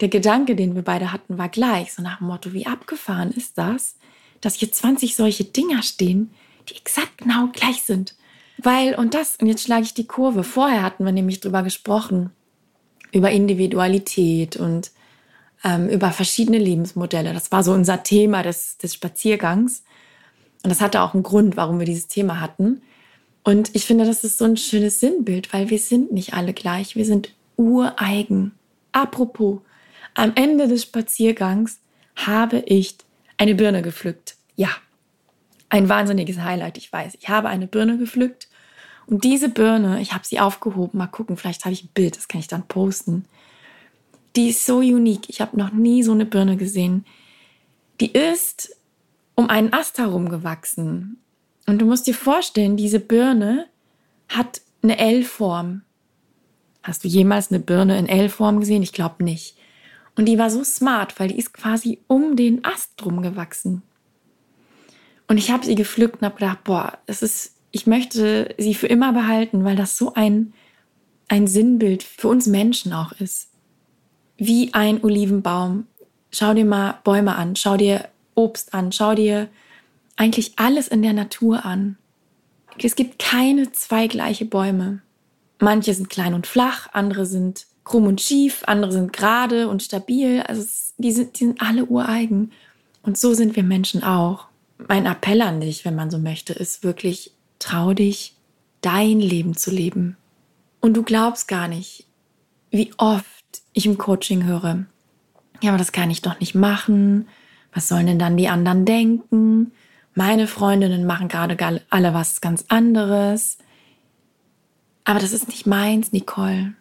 der 0.00 0.08
Gedanke, 0.08 0.56
den 0.56 0.74
wir 0.74 0.82
beide 0.82 1.12
hatten, 1.12 1.38
war 1.38 1.48
gleich. 1.50 1.92
So 1.92 2.02
nach 2.02 2.18
dem 2.18 2.28
Motto, 2.28 2.52
wie 2.54 2.66
abgefahren 2.66 3.30
ist 3.30 3.58
das, 3.58 3.96
dass 4.40 4.54
hier 4.54 4.72
20 4.72 5.16
solche 5.16 5.44
Dinger 5.44 5.82
stehen, 5.82 6.30
die 6.68 6.76
exakt 6.76 7.18
genau 7.18 7.48
gleich 7.52 7.82
sind. 7.82 8.14
Weil, 8.58 8.94
und 8.94 9.14
das, 9.14 9.36
und 9.36 9.46
jetzt 9.48 9.64
schlage 9.64 9.84
ich 9.84 9.94
die 9.94 10.06
Kurve. 10.06 10.42
Vorher 10.42 10.82
hatten 10.82 11.04
wir 11.04 11.12
nämlich 11.12 11.40
drüber 11.40 11.62
gesprochen, 11.62 12.30
über 13.12 13.30
Individualität 13.30 14.56
und 14.56 14.90
ähm, 15.64 15.88
über 15.88 16.10
verschiedene 16.10 16.58
Lebensmodelle. 16.58 17.32
Das 17.32 17.52
war 17.52 17.62
so 17.62 17.72
unser 17.72 18.02
Thema 18.02 18.42
des, 18.42 18.78
des 18.78 18.94
Spaziergangs. 18.94 19.82
Und 20.62 20.70
das 20.70 20.80
hatte 20.80 21.02
auch 21.02 21.14
einen 21.14 21.22
Grund, 21.22 21.56
warum 21.56 21.78
wir 21.78 21.86
dieses 21.86 22.08
Thema 22.08 22.40
hatten. 22.40 22.82
Und 23.44 23.74
ich 23.74 23.84
finde, 23.84 24.04
das 24.04 24.24
ist 24.24 24.38
so 24.38 24.44
ein 24.44 24.56
schönes 24.56 25.00
Sinnbild, 25.00 25.52
weil 25.52 25.70
wir 25.70 25.78
sind 25.78 26.12
nicht 26.12 26.34
alle 26.34 26.52
gleich. 26.52 26.96
Wir 26.96 27.04
sind 27.04 27.32
ureigen. 27.56 28.52
Apropos, 28.92 29.60
am 30.14 30.32
Ende 30.34 30.66
des 30.66 30.82
Spaziergangs 30.82 31.78
habe 32.16 32.60
ich 32.66 32.96
eine 33.36 33.54
Birne 33.54 33.82
gepflückt. 33.82 34.36
Ja, 34.56 34.70
ein 35.68 35.88
wahnsinniges 35.88 36.40
Highlight, 36.40 36.78
ich 36.78 36.92
weiß. 36.92 37.16
Ich 37.20 37.28
habe 37.28 37.48
eine 37.48 37.66
Birne 37.66 37.98
gepflückt 37.98 38.48
und 39.06 39.24
diese 39.24 39.48
Birne, 39.48 40.00
ich 40.00 40.12
habe 40.12 40.26
sie 40.26 40.40
aufgehoben. 40.40 40.98
Mal 40.98 41.06
gucken, 41.06 41.36
vielleicht 41.36 41.64
habe 41.64 41.72
ich 41.72 41.84
ein 41.84 41.90
Bild, 41.94 42.16
das 42.16 42.28
kann 42.28 42.40
ich 42.40 42.48
dann 42.48 42.66
posten. 42.66 43.24
Die 44.34 44.48
ist 44.48 44.66
so 44.66 44.78
unique. 44.78 45.28
Ich 45.28 45.40
habe 45.40 45.56
noch 45.56 45.72
nie 45.72 46.02
so 46.02 46.12
eine 46.12 46.26
Birne 46.26 46.56
gesehen. 46.56 47.06
Die 48.00 48.12
ist 48.12 48.76
um 49.34 49.48
einen 49.48 49.72
Ast 49.72 49.98
herum 49.98 50.28
gewachsen. 50.28 51.18
Und 51.66 51.78
du 51.78 51.86
musst 51.86 52.06
dir 52.06 52.14
vorstellen, 52.14 52.76
diese 52.76 53.00
Birne 53.00 53.66
hat 54.28 54.60
eine 54.82 54.98
L-Form. 54.98 55.82
Hast 56.82 57.04
du 57.04 57.08
jemals 57.08 57.50
eine 57.50 57.60
Birne 57.60 57.98
in 57.98 58.08
L-Form 58.08 58.60
gesehen? 58.60 58.82
Ich 58.82 58.92
glaube 58.92 59.24
nicht. 59.24 59.56
Und 60.16 60.26
die 60.26 60.38
war 60.38 60.50
so 60.50 60.64
smart, 60.64 61.18
weil 61.18 61.28
die 61.28 61.38
ist 61.38 61.52
quasi 61.52 62.00
um 62.06 62.36
den 62.36 62.64
Ast 62.64 62.92
drum 62.96 63.22
gewachsen. 63.22 63.82
Und 65.28 65.38
ich 65.38 65.50
habe 65.50 65.64
sie 65.64 65.74
gepflückt 65.74 66.20
und 66.20 66.26
habe 66.26 66.36
gedacht, 66.36 66.64
boah, 66.64 66.98
das 67.06 67.22
ist, 67.22 67.54
ich 67.70 67.86
möchte 67.86 68.54
sie 68.58 68.74
für 68.74 68.86
immer 68.86 69.12
behalten, 69.12 69.64
weil 69.64 69.76
das 69.76 69.96
so 69.96 70.14
ein, 70.14 70.52
ein 71.28 71.46
Sinnbild 71.46 72.02
für 72.02 72.28
uns 72.28 72.46
Menschen 72.46 72.92
auch 72.92 73.12
ist. 73.12 73.50
Wie 74.36 74.72
ein 74.74 75.02
Olivenbaum. 75.02 75.86
Schau 76.30 76.54
dir 76.54 76.64
mal 76.64 76.98
Bäume 77.04 77.36
an, 77.36 77.56
schau 77.56 77.76
dir 77.76 78.08
Obst 78.34 78.74
an, 78.74 78.92
schau 78.92 79.14
dir 79.14 79.48
eigentlich 80.16 80.52
alles 80.56 80.88
in 80.88 81.02
der 81.02 81.12
Natur 81.12 81.64
an. 81.64 81.96
Es 82.82 82.94
gibt 82.94 83.18
keine 83.18 83.72
zwei 83.72 84.06
gleiche 84.06 84.44
Bäume. 84.44 85.02
Manche 85.58 85.94
sind 85.94 86.10
klein 86.10 86.34
und 86.34 86.46
flach, 86.46 86.88
andere 86.92 87.24
sind 87.24 87.66
krumm 87.84 88.06
und 88.06 88.20
schief, 88.20 88.62
andere 88.66 88.92
sind 88.92 89.12
gerade 89.12 89.68
und 89.68 89.82
stabil. 89.82 90.42
Also 90.42 90.60
es, 90.60 90.94
die, 90.98 91.12
sind, 91.12 91.40
die 91.40 91.44
sind 91.46 91.62
alle 91.62 91.86
ureigen. 91.86 92.52
Und 93.02 93.16
so 93.16 93.32
sind 93.32 93.56
wir 93.56 93.62
Menschen 93.62 94.02
auch. 94.02 94.48
Mein 94.78 95.06
Appell 95.06 95.42
an 95.42 95.60
dich, 95.60 95.84
wenn 95.84 95.94
man 95.94 96.10
so 96.10 96.18
möchte, 96.18 96.52
ist 96.52 96.84
wirklich, 96.84 97.32
trau 97.58 97.94
dich, 97.94 98.34
dein 98.80 99.20
Leben 99.20 99.56
zu 99.56 99.70
leben. 99.70 100.16
Und 100.80 100.94
du 100.94 101.02
glaubst 101.02 101.48
gar 101.48 101.68
nicht, 101.68 102.06
wie 102.70 102.92
oft 102.98 103.24
ich 103.72 103.86
im 103.86 103.98
Coaching 103.98 104.44
höre, 104.44 104.86
ja, 105.62 105.70
aber 105.70 105.78
das 105.78 105.92
kann 105.92 106.10
ich 106.10 106.22
doch 106.22 106.38
nicht 106.40 106.54
machen. 106.54 107.28
Was 107.72 107.88
sollen 107.88 108.06
denn 108.06 108.18
dann 108.18 108.36
die 108.36 108.48
anderen 108.48 108.84
denken? 108.84 109.72
Meine 110.14 110.46
Freundinnen 110.46 111.06
machen 111.06 111.28
gerade 111.28 111.82
alle 111.90 112.14
was 112.14 112.40
ganz 112.40 112.64
anderes. 112.68 113.58
Aber 115.04 115.18
das 115.18 115.32
ist 115.32 115.48
nicht 115.48 115.66
meins, 115.66 116.12
Nicole. 116.12 116.74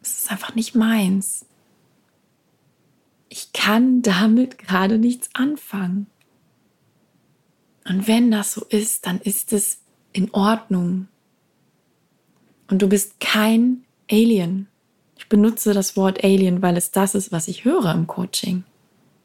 Das 0.00 0.18
ist 0.18 0.30
einfach 0.30 0.54
nicht 0.54 0.74
meins. 0.74 1.46
Ich 3.28 3.52
kann 3.52 4.02
damit 4.02 4.58
gerade 4.58 4.98
nichts 4.98 5.30
anfangen. 5.34 6.06
Und 7.88 8.08
wenn 8.08 8.30
das 8.30 8.52
so 8.52 8.64
ist, 8.64 9.06
dann 9.06 9.20
ist 9.20 9.52
es 9.52 9.80
in 10.12 10.32
Ordnung. 10.32 11.08
Und 12.68 12.82
du 12.82 12.88
bist 12.88 13.20
kein 13.20 13.84
Alien. 14.10 14.68
Ich 15.16 15.28
benutze 15.28 15.72
das 15.72 15.96
Wort 15.96 16.24
Alien, 16.24 16.62
weil 16.62 16.76
es 16.76 16.90
das 16.90 17.14
ist, 17.14 17.32
was 17.32 17.48
ich 17.48 17.64
höre 17.64 17.92
im 17.92 18.06
Coaching. 18.06 18.64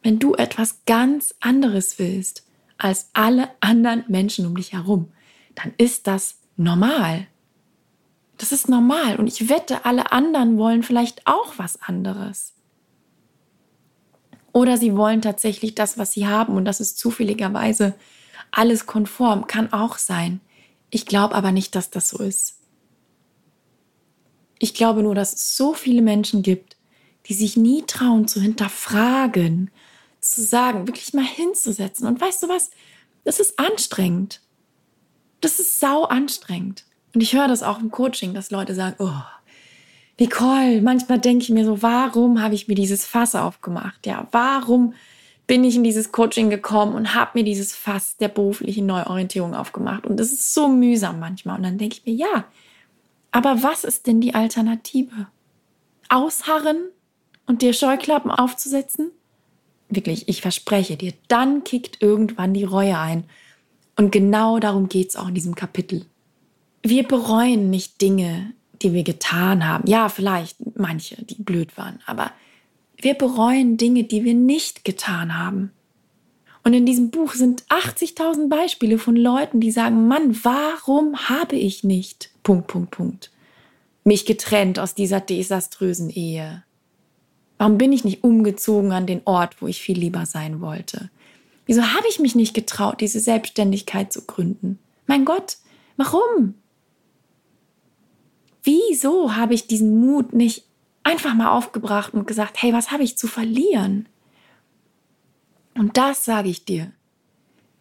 Wenn 0.03 0.19
du 0.19 0.35
etwas 0.35 0.81
ganz 0.85 1.35
anderes 1.39 1.99
willst 1.99 2.45
als 2.77 3.09
alle 3.13 3.49
anderen 3.59 4.03
Menschen 4.07 4.45
um 4.45 4.55
dich 4.55 4.73
herum, 4.73 5.11
dann 5.55 5.73
ist 5.77 6.07
das 6.07 6.37
normal. 6.55 7.27
Das 8.37 8.51
ist 8.51 8.69
normal. 8.69 9.17
Und 9.17 9.27
ich 9.27 9.49
wette, 9.49 9.85
alle 9.85 10.11
anderen 10.11 10.57
wollen 10.57 10.83
vielleicht 10.83 11.27
auch 11.27 11.53
was 11.57 11.81
anderes. 11.81 12.53
Oder 14.53 14.77
sie 14.77 14.95
wollen 14.95 15.21
tatsächlich 15.21 15.75
das, 15.75 15.97
was 15.97 16.13
sie 16.13 16.27
haben. 16.27 16.55
Und 16.55 16.65
das 16.65 16.79
ist 16.79 16.97
zufälligerweise 16.97 17.93
alles 18.51 18.85
konform. 18.85 19.47
Kann 19.47 19.73
auch 19.73 19.97
sein. 19.97 20.41
Ich 20.89 21.05
glaube 21.05 21.35
aber 21.35 21.51
nicht, 21.51 21.75
dass 21.75 21.89
das 21.89 22.09
so 22.09 22.19
ist. 22.19 22.57
Ich 24.59 24.73
glaube 24.73 25.01
nur, 25.01 25.15
dass 25.15 25.33
es 25.33 25.57
so 25.57 25.73
viele 25.73 26.01
Menschen 26.01 26.43
gibt, 26.43 26.77
die 27.27 27.33
sich 27.33 27.57
nie 27.57 27.83
trauen 27.83 28.27
zu 28.27 28.41
hinterfragen, 28.41 29.71
zu 30.19 30.43
sagen, 30.43 30.87
wirklich 30.87 31.13
mal 31.13 31.25
hinzusetzen. 31.25 32.05
Und 32.07 32.21
weißt 32.21 32.43
du 32.43 32.49
was? 32.49 32.69
Das 33.23 33.39
ist 33.39 33.57
anstrengend. 33.57 34.41
Das 35.39 35.59
ist 35.59 35.79
sau 35.79 36.03
anstrengend. 36.03 36.85
Und 37.13 37.21
ich 37.21 37.33
höre 37.33 37.47
das 37.47 37.63
auch 37.63 37.79
im 37.79 37.91
Coaching, 37.91 38.33
dass 38.33 38.51
Leute 38.51 38.75
sagen, 38.75 38.95
oh, 38.99 39.23
Nicole, 40.19 40.81
manchmal 40.81 41.19
denke 41.19 41.43
ich 41.43 41.49
mir 41.49 41.65
so, 41.65 41.81
warum 41.81 42.41
habe 42.41 42.53
ich 42.53 42.67
mir 42.67 42.75
dieses 42.75 43.05
Fass 43.05 43.33
aufgemacht? 43.33 44.05
Ja, 44.05 44.27
warum 44.31 44.93
bin 45.51 45.65
ich 45.65 45.75
in 45.75 45.83
dieses 45.83 46.13
Coaching 46.13 46.49
gekommen 46.49 46.95
und 46.95 47.13
habe 47.13 47.31
mir 47.33 47.43
dieses 47.43 47.75
Fass 47.75 48.15
der 48.15 48.29
beruflichen 48.29 48.85
Neuorientierung 48.85 49.53
aufgemacht? 49.53 50.05
Und 50.05 50.17
das 50.17 50.31
ist 50.31 50.53
so 50.53 50.69
mühsam 50.69 51.19
manchmal. 51.19 51.57
Und 51.57 51.63
dann 51.63 51.77
denke 51.77 51.97
ich 51.97 52.05
mir, 52.05 52.13
ja, 52.13 52.45
aber 53.31 53.61
was 53.61 53.83
ist 53.83 54.07
denn 54.07 54.21
die 54.21 54.33
Alternative? 54.33 55.27
Ausharren 56.07 56.77
und 57.47 57.61
dir 57.61 57.73
Scheuklappen 57.73 58.31
aufzusetzen? 58.31 59.11
Wirklich, 59.89 60.29
ich 60.29 60.41
verspreche 60.41 60.95
dir, 60.95 61.13
dann 61.27 61.65
kickt 61.65 62.01
irgendwann 62.01 62.53
die 62.53 62.63
Reue 62.63 62.97
ein. 62.97 63.25
Und 63.97 64.13
genau 64.13 64.59
darum 64.59 64.87
geht 64.87 65.09
es 65.09 65.15
auch 65.17 65.27
in 65.27 65.35
diesem 65.35 65.55
Kapitel 65.55 66.05
wir 66.83 67.07
bereuen 67.07 67.69
nicht 67.69 68.01
Dinge, 68.01 68.53
die 68.81 68.93
wir 68.93 69.03
getan 69.03 69.67
haben. 69.67 69.87
Ja, 69.87 70.09
vielleicht 70.09 70.57
manche, 70.77 71.23
die 71.23 71.41
blöd 71.41 71.77
waren, 71.77 71.99
aber 72.05 72.31
wir 73.01 73.15
bereuen 73.15 73.77
Dinge, 73.77 74.03
die 74.03 74.23
wir 74.23 74.33
nicht 74.33 74.85
getan 74.85 75.37
haben. 75.37 75.71
Und 76.63 76.73
in 76.73 76.85
diesem 76.85 77.09
Buch 77.09 77.33
sind 77.33 77.63
80.000 77.67 78.47
Beispiele 78.47 78.99
von 78.99 79.15
Leuten, 79.15 79.59
die 79.59 79.71
sagen, 79.71 80.07
Mann, 80.07 80.37
warum 80.43 81.29
habe 81.29 81.55
ich 81.55 81.83
nicht, 81.83 82.29
Punkt, 82.43 82.67
Punkt, 82.67 82.91
Punkt, 82.91 83.31
mich 84.03 84.25
getrennt 84.25 84.77
aus 84.77 84.93
dieser 84.93 85.19
desaströsen 85.19 86.09
Ehe? 86.09 86.63
Warum 87.57 87.77
bin 87.77 87.91
ich 87.91 88.03
nicht 88.03 88.23
umgezogen 88.23 88.91
an 88.91 89.07
den 89.07 89.21
Ort, 89.25 89.61
wo 89.61 89.67
ich 89.67 89.81
viel 89.81 89.97
lieber 89.97 90.25
sein 90.25 90.61
wollte? 90.61 91.09
Wieso 91.65 91.83
habe 91.83 92.07
ich 92.09 92.19
mich 92.19 92.35
nicht 92.35 92.53
getraut, 92.53 93.01
diese 93.01 93.19
Selbstständigkeit 93.19 94.13
zu 94.13 94.25
gründen? 94.25 94.77
Mein 95.07 95.25
Gott, 95.25 95.57
warum? 95.97 96.55
wieso 98.63 99.35
habe 99.35 99.53
ich 99.53 99.67
diesen 99.67 99.99
Mut 99.99 100.33
nicht 100.33 100.65
einfach 101.03 101.33
mal 101.33 101.51
aufgebracht 101.51 102.13
und 102.13 102.27
gesagt, 102.27 102.61
hey, 102.61 102.73
was 102.73 102.91
habe 102.91 103.03
ich 103.03 103.17
zu 103.17 103.27
verlieren? 103.27 104.07
Und 105.73 105.97
das 105.97 106.25
sage 106.25 106.49
ich 106.49 106.65
dir, 106.65 106.91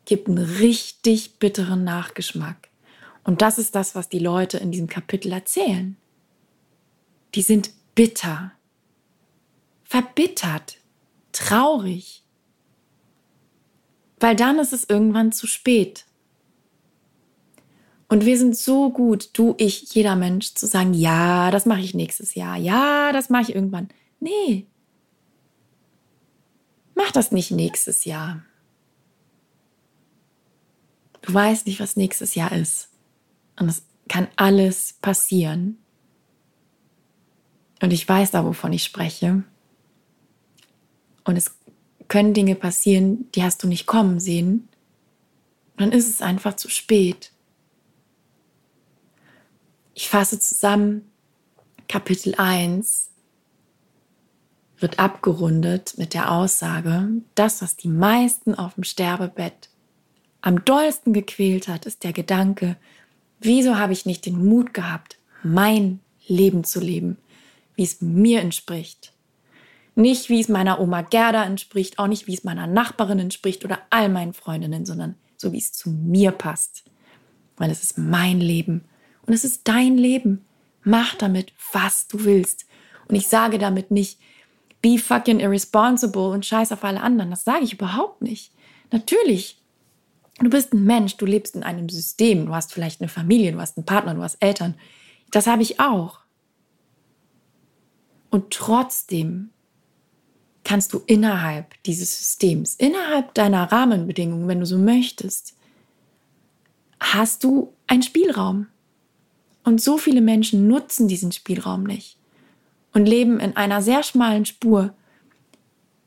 gibt 0.05 0.29
einen 0.29 0.39
richtig 0.39 1.39
bitteren 1.39 1.85
Nachgeschmack. 1.85 2.69
Und 3.25 3.43
das 3.43 3.59
ist 3.59 3.75
das, 3.75 3.95
was 3.95 4.09
die 4.09 4.19
Leute 4.19 4.59
in 4.59 4.73
diesem 4.73 4.89
Kapitel 4.89 5.33
erzählen. 5.33 5.97
Die 7.35 7.43
sind 7.43 7.71
bitter, 7.95 8.53
verbittert, 9.85 10.79
traurig, 11.33 12.23
weil 14.19 14.37
dann 14.37 14.59
ist 14.59 14.73
es 14.73 14.89
irgendwann 14.89 15.33
zu 15.33 15.47
spät. 15.47 16.07
Und 18.11 18.27
wir 18.27 18.37
sind 18.37 18.57
so 18.57 18.91
gut, 18.91 19.31
du, 19.35 19.55
ich, 19.57 19.95
jeder 19.95 20.17
Mensch, 20.17 20.55
zu 20.55 20.67
sagen, 20.67 20.95
ja, 20.95 21.53
das 21.53 21.65
mache 21.65 21.81
ich 21.81 21.95
nächstes 21.95 22.35
Jahr, 22.35 22.57
ja, 22.57 23.13
das 23.13 23.31
mache 23.31 23.43
ich 23.43 23.55
irgendwann. 23.55 23.89
Nee. 24.19 24.67
Mach 26.97 27.13
das 27.13 27.31
nicht 27.31 27.53
nächstes 27.53 28.05
Jahr. 28.05 28.43
Du 31.23 31.33
weißt 31.33 31.69
nicht, 31.69 31.79
was 31.79 31.95
nächstes 31.95 32.35
Jahr 32.35 32.51
ist. 32.51 32.89
Und 33.61 33.69
es 33.69 33.85
kann 34.09 34.27
alles 34.35 34.95
passieren. 35.01 35.79
Und 37.81 37.93
ich 37.93 38.09
weiß 38.09 38.33
da, 38.33 38.45
wovon 38.45 38.73
ich 38.73 38.83
spreche. 38.83 39.45
Und 41.23 41.37
es 41.37 41.55
können 42.09 42.35
Dinge 42.35 42.57
passieren, 42.57 43.31
die 43.37 43.45
hast 43.45 43.63
du 43.63 43.69
nicht 43.69 43.87
kommen 43.87 44.19
sehen. 44.19 44.69
Und 45.77 45.81
dann 45.81 45.93
ist 45.93 46.09
es 46.09 46.23
einfach 46.23 46.57
zu 46.57 46.69
spät. 46.69 47.31
Ich 50.03 50.09
fasse 50.09 50.41
zusammen, 50.41 51.11
Kapitel 51.87 52.35
1 52.35 53.11
wird 54.79 54.99
abgerundet 54.99 55.99
mit 55.99 56.15
der 56.15 56.33
Aussage, 56.33 57.07
das, 57.35 57.61
was 57.61 57.77
die 57.77 57.89
meisten 57.89 58.55
auf 58.55 58.77
dem 58.77 58.85
Sterbebett 58.85 59.69
am 60.41 60.65
dollsten 60.65 61.13
gequält 61.13 61.69
hat, 61.69 61.85
ist 61.85 62.03
der 62.03 62.15
Gedanke, 62.15 62.79
wieso 63.41 63.77
habe 63.77 63.93
ich 63.93 64.07
nicht 64.07 64.25
den 64.25 64.43
Mut 64.43 64.73
gehabt, 64.73 65.19
mein 65.43 66.01
Leben 66.27 66.65
zu 66.65 66.81
leben, 66.81 67.19
wie 67.75 67.85
es 67.85 68.01
mir 68.01 68.41
entspricht. 68.41 69.13
Nicht, 69.97 70.31
wie 70.31 70.41
es 70.41 70.49
meiner 70.49 70.81
Oma 70.81 71.03
Gerda 71.03 71.45
entspricht, 71.45 71.99
auch 71.99 72.07
nicht, 72.07 72.27
wie 72.27 72.33
es 72.33 72.43
meiner 72.43 72.67
Nachbarin 72.67 73.19
entspricht 73.19 73.67
oder 73.67 73.81
all 73.91 74.09
meinen 74.09 74.33
Freundinnen, 74.33 74.87
sondern 74.87 75.17
so, 75.37 75.53
wie 75.53 75.59
es 75.59 75.75
zu 75.75 75.91
mir 75.91 76.31
passt. 76.31 76.85
Weil 77.59 77.71
es 77.71 77.83
ist 77.83 77.99
mein 77.99 78.41
Leben 78.41 78.87
und 79.31 79.35
es 79.35 79.45
ist 79.45 79.69
dein 79.69 79.97
Leben. 79.97 80.45
Mach 80.83 81.15
damit, 81.15 81.53
was 81.73 82.09
du 82.09 82.25
willst. 82.25 82.67
Und 83.07 83.15
ich 83.15 83.29
sage 83.29 83.59
damit 83.59 83.93
nicht, 83.93 84.19
be 84.83 84.99
fucking 84.99 85.39
irresponsible 85.39 86.31
und 86.31 86.45
scheiß 86.45 86.73
auf 86.73 86.83
alle 86.83 87.01
anderen. 87.01 87.31
Das 87.31 87.45
sage 87.45 87.63
ich 87.63 87.75
überhaupt 87.75 88.23
nicht. 88.23 88.53
Natürlich, 88.91 89.63
du 90.41 90.51
bist 90.51 90.73
ein 90.73 90.83
Mensch, 90.83 91.17
du 91.17 91.27
lebst 91.27 91.55
in 91.55 91.63
einem 91.63 91.89
System, 91.89 92.47
du 92.47 92.53
hast 92.53 92.75
vielleicht 92.75 93.01
eine 93.01 93.09
Familie, 93.09 93.53
du 93.53 93.61
hast 93.61 93.77
einen 93.77 93.87
Partner, 93.87 94.15
du 94.17 94.23
hast 94.25 94.43
Eltern. 94.43 94.75
Das 95.31 95.47
habe 95.47 95.63
ich 95.63 95.79
auch. 95.79 96.19
Und 98.31 98.51
trotzdem 98.53 99.51
kannst 100.65 100.93
du 100.93 101.03
innerhalb 101.07 101.81
dieses 101.85 102.19
Systems, 102.19 102.75
innerhalb 102.75 103.33
deiner 103.35 103.71
Rahmenbedingungen, 103.71 104.49
wenn 104.49 104.59
du 104.59 104.67
so 104.67 104.77
möchtest, 104.77 105.55
hast 106.99 107.45
du 107.45 107.73
einen 107.87 108.03
Spielraum. 108.03 108.67
Und 109.65 109.81
so 109.81 109.99
viele 109.99 110.21
Menschen 110.21 110.69
nutzen 110.69 111.09
diesen 111.09 111.33
Spielraum 111.33 111.85
nicht 111.85 112.19
und 112.93 113.07
leben 113.07 113.41
in 113.41 113.57
einer 113.57 113.83
sehr 113.83 114.03
schmalen 114.03 114.45
Spur, 114.45 114.95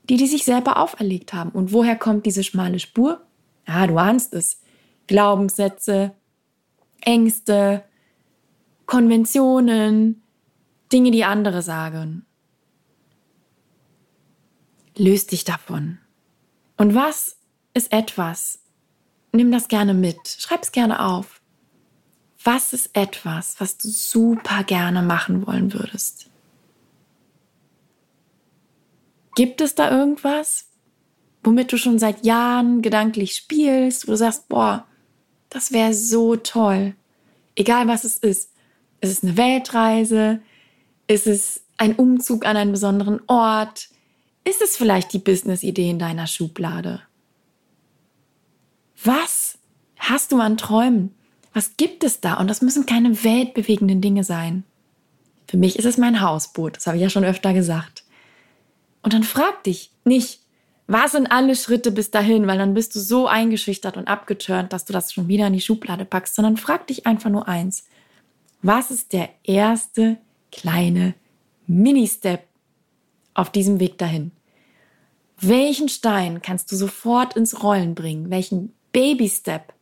die 0.09 0.17
die 0.17 0.27
sich 0.27 0.43
selber 0.43 0.77
auferlegt 0.77 1.33
haben. 1.33 1.51
Und 1.51 1.71
woher 1.71 1.95
kommt 1.95 2.25
diese 2.25 2.43
schmale 2.43 2.79
Spur? 2.79 3.21
Ja, 3.67 3.87
du 3.87 3.97
ahnst 3.97 4.33
es. 4.33 4.61
Glaubenssätze, 5.07 6.13
Ängste, 7.01 7.83
Konventionen, 8.85 10.21
Dinge, 10.91 11.11
die 11.11 11.23
andere 11.23 11.61
sagen. 11.61 12.25
Löst 14.97 15.31
dich 15.31 15.43
davon. 15.43 15.99
Und 16.77 16.95
was 16.95 17.37
ist 17.73 17.91
etwas? 17.91 18.59
Nimm 19.31 19.51
das 19.51 19.67
gerne 19.67 19.93
mit. 19.93 20.17
Schreib 20.27 20.63
es 20.63 20.71
gerne 20.71 21.03
auf. 21.03 21.41
Was 22.43 22.73
ist 22.73 22.89
etwas, 22.93 23.55
was 23.59 23.77
du 23.77 23.87
super 23.87 24.63
gerne 24.63 25.01
machen 25.01 25.47
wollen 25.47 25.73
würdest? 25.73 26.29
Gibt 29.35 29.61
es 29.61 29.75
da 29.75 29.89
irgendwas, 29.89 30.65
womit 31.43 31.71
du 31.71 31.77
schon 31.77 31.99
seit 31.99 32.25
Jahren 32.25 32.81
gedanklich 32.81 33.35
spielst, 33.35 34.07
wo 34.07 34.11
du 34.11 34.17
sagst, 34.17 34.49
boah, 34.49 34.85
das 35.49 35.71
wäre 35.71 35.93
so 35.93 36.35
toll. 36.35 36.95
Egal 37.55 37.87
was 37.87 38.03
es 38.03 38.17
ist. 38.17 38.51
Ist 39.01 39.11
es 39.11 39.23
eine 39.23 39.37
Weltreise? 39.37 40.41
Ist 41.07 41.27
es 41.27 41.63
ein 41.77 41.95
Umzug 41.95 42.45
an 42.45 42.57
einen 42.57 42.71
besonderen 42.71 43.21
Ort? 43.27 43.89
Ist 44.43 44.61
es 44.61 44.75
vielleicht 44.75 45.13
die 45.13 45.19
Business-Idee 45.19 45.89
in 45.89 45.99
deiner 45.99 46.27
Schublade? 46.27 47.01
Was 49.03 49.57
hast 49.97 50.31
du 50.31 50.39
an 50.39 50.57
Träumen? 50.57 51.15
Was 51.53 51.77
gibt 51.77 52.03
es 52.03 52.19
da? 52.19 52.35
Und 52.35 52.47
das 52.49 52.61
müssen 52.61 52.85
keine 52.85 53.23
weltbewegenden 53.23 54.01
Dinge 54.01 54.23
sein. 54.23 54.63
Für 55.47 55.57
mich 55.57 55.77
ist 55.77 55.85
es 55.85 55.97
mein 55.97 56.21
Hausboot, 56.21 56.77
das 56.77 56.87
habe 56.87 56.97
ich 56.97 57.03
ja 57.03 57.09
schon 57.09 57.25
öfter 57.25 57.53
gesagt. 57.53 58.03
Und 59.03 59.13
dann 59.13 59.23
frag 59.23 59.63
dich 59.63 59.91
nicht, 60.03 60.39
was 60.87 61.11
sind 61.11 61.31
alle 61.31 61.55
Schritte 61.55 61.91
bis 61.91 62.11
dahin, 62.11 62.47
weil 62.47 62.57
dann 62.57 62.73
bist 62.73 62.95
du 62.95 62.99
so 62.99 63.27
eingeschüchtert 63.27 63.95
und 63.95 64.07
abgeturnt, 64.07 64.73
dass 64.73 64.85
du 64.85 64.93
das 64.93 65.13
schon 65.13 65.27
wieder 65.27 65.47
in 65.47 65.53
die 65.53 65.61
Schublade 65.61 66.05
packst, 66.05 66.35
sondern 66.35 66.57
frag 66.57 66.87
dich 66.87 67.05
einfach 67.05 67.29
nur 67.29 67.47
eins. 67.47 67.85
Was 68.61 68.91
ist 68.91 69.13
der 69.13 69.29
erste 69.43 70.17
kleine 70.51 71.13
Mini-Step 71.67 72.43
auf 73.33 73.51
diesem 73.51 73.79
Weg 73.79 73.97
dahin? 73.97 74.31
Welchen 75.39 75.89
Stein 75.89 76.41
kannst 76.41 76.71
du 76.71 76.75
sofort 76.75 77.35
ins 77.35 77.63
Rollen 77.63 77.95
bringen? 77.95 78.29
Welchen 78.29 78.73
Baby-Step 78.91 79.73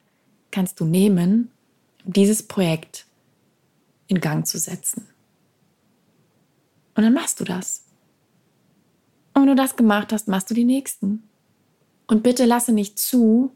kannst 0.49 0.79
du 0.79 0.85
nehmen, 0.85 1.51
dieses 2.05 2.43
Projekt 2.43 3.05
in 4.07 4.19
Gang 4.21 4.45
zu 4.45 4.57
setzen? 4.57 5.07
Und 6.95 7.03
dann 7.03 7.13
machst 7.13 7.39
du 7.39 7.43
das. 7.43 7.83
Und 9.33 9.43
wenn 9.43 9.49
du 9.49 9.55
das 9.55 9.75
gemacht 9.75 10.11
hast, 10.11 10.27
machst 10.27 10.49
du 10.49 10.53
die 10.53 10.65
nächsten. 10.65 11.23
Und 12.07 12.23
bitte 12.23 12.45
lasse 12.45 12.73
nicht 12.73 12.99
zu, 12.99 13.51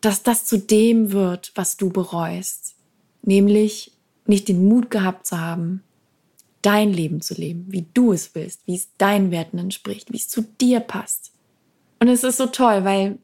dass 0.00 0.22
das 0.22 0.44
zu 0.44 0.58
dem 0.58 1.12
wird, 1.12 1.52
was 1.54 1.76
du 1.76 1.90
bereust. 1.90 2.74
Nämlich 3.22 3.92
nicht 4.26 4.48
den 4.48 4.66
Mut 4.66 4.90
gehabt 4.90 5.26
zu 5.26 5.38
haben, 5.38 5.82
dein 6.62 6.92
Leben 6.92 7.20
zu 7.20 7.34
leben, 7.34 7.66
wie 7.68 7.86
du 7.94 8.12
es 8.12 8.34
willst, 8.34 8.66
wie 8.66 8.74
es 8.74 8.88
deinen 8.98 9.30
Werten 9.30 9.58
entspricht, 9.58 10.12
wie 10.12 10.16
es 10.16 10.28
zu 10.28 10.42
dir 10.42 10.80
passt. 10.80 11.32
Und 12.00 12.08
es 12.08 12.24
ist 12.24 12.38
so 12.38 12.46
toll, 12.46 12.84
weil 12.84 13.18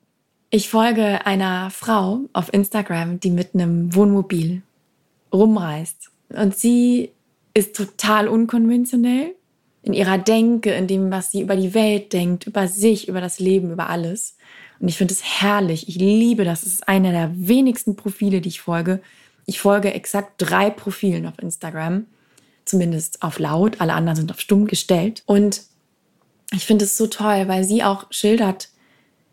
ich 0.51 0.69
folge 0.69 1.25
einer 1.27 1.71
Frau 1.71 2.21
auf 2.33 2.53
Instagram, 2.53 3.21
die 3.21 3.31
mit 3.31 3.55
einem 3.55 3.95
Wohnmobil 3.95 4.63
rumreist. 5.33 6.11
Und 6.31 6.57
sie 6.57 7.11
ist 7.55 7.75
total 7.77 8.29
unkonventionell 8.29 9.35
in 9.83 9.93
ihrer 9.93 10.19
Denke, 10.19 10.73
in 10.73 10.87
dem, 10.87 11.11
was 11.11 11.31
sie 11.31 11.41
über 11.41 11.57
die 11.57 11.73
Welt 11.73 12.13
denkt, 12.13 12.47
über 12.47 12.69
sich, 12.69 13.09
über 13.09 13.21
das 13.21 13.39
Leben, 13.39 13.71
über 13.71 13.89
alles. 13.89 14.37
Und 14.81 14.89
ich 14.89 14.97
finde 14.97 15.15
es 15.15 15.23
herrlich. 15.23 15.89
Ich 15.89 15.97
liebe 15.97 16.45
das. 16.45 16.65
Es 16.65 16.75
ist 16.75 16.89
einer 16.89 17.13
der 17.13 17.31
wenigsten 17.35 17.97
Profile, 17.97 18.41
die 18.41 18.49
ich 18.49 18.61
folge. 18.61 19.01
Ich 19.47 19.61
folge 19.61 19.95
exakt 19.95 20.35
drei 20.39 20.71
Profilen 20.71 21.27
auf 21.27 21.39
Instagram. 21.39 22.07
Zumindest 22.65 23.23
auf 23.23 23.39
laut. 23.39 23.81
Alle 23.81 23.95
anderen 23.95 24.17
sind 24.17 24.31
auf 24.31 24.41
stumm 24.41 24.67
gestellt. 24.67 25.23
Und 25.27 25.63
ich 26.53 26.67
finde 26.67 26.85
es 26.85 26.97
so 26.97 27.07
toll, 27.07 27.47
weil 27.47 27.65
sie 27.65 27.85
auch 27.85 28.07
schildert, 28.11 28.69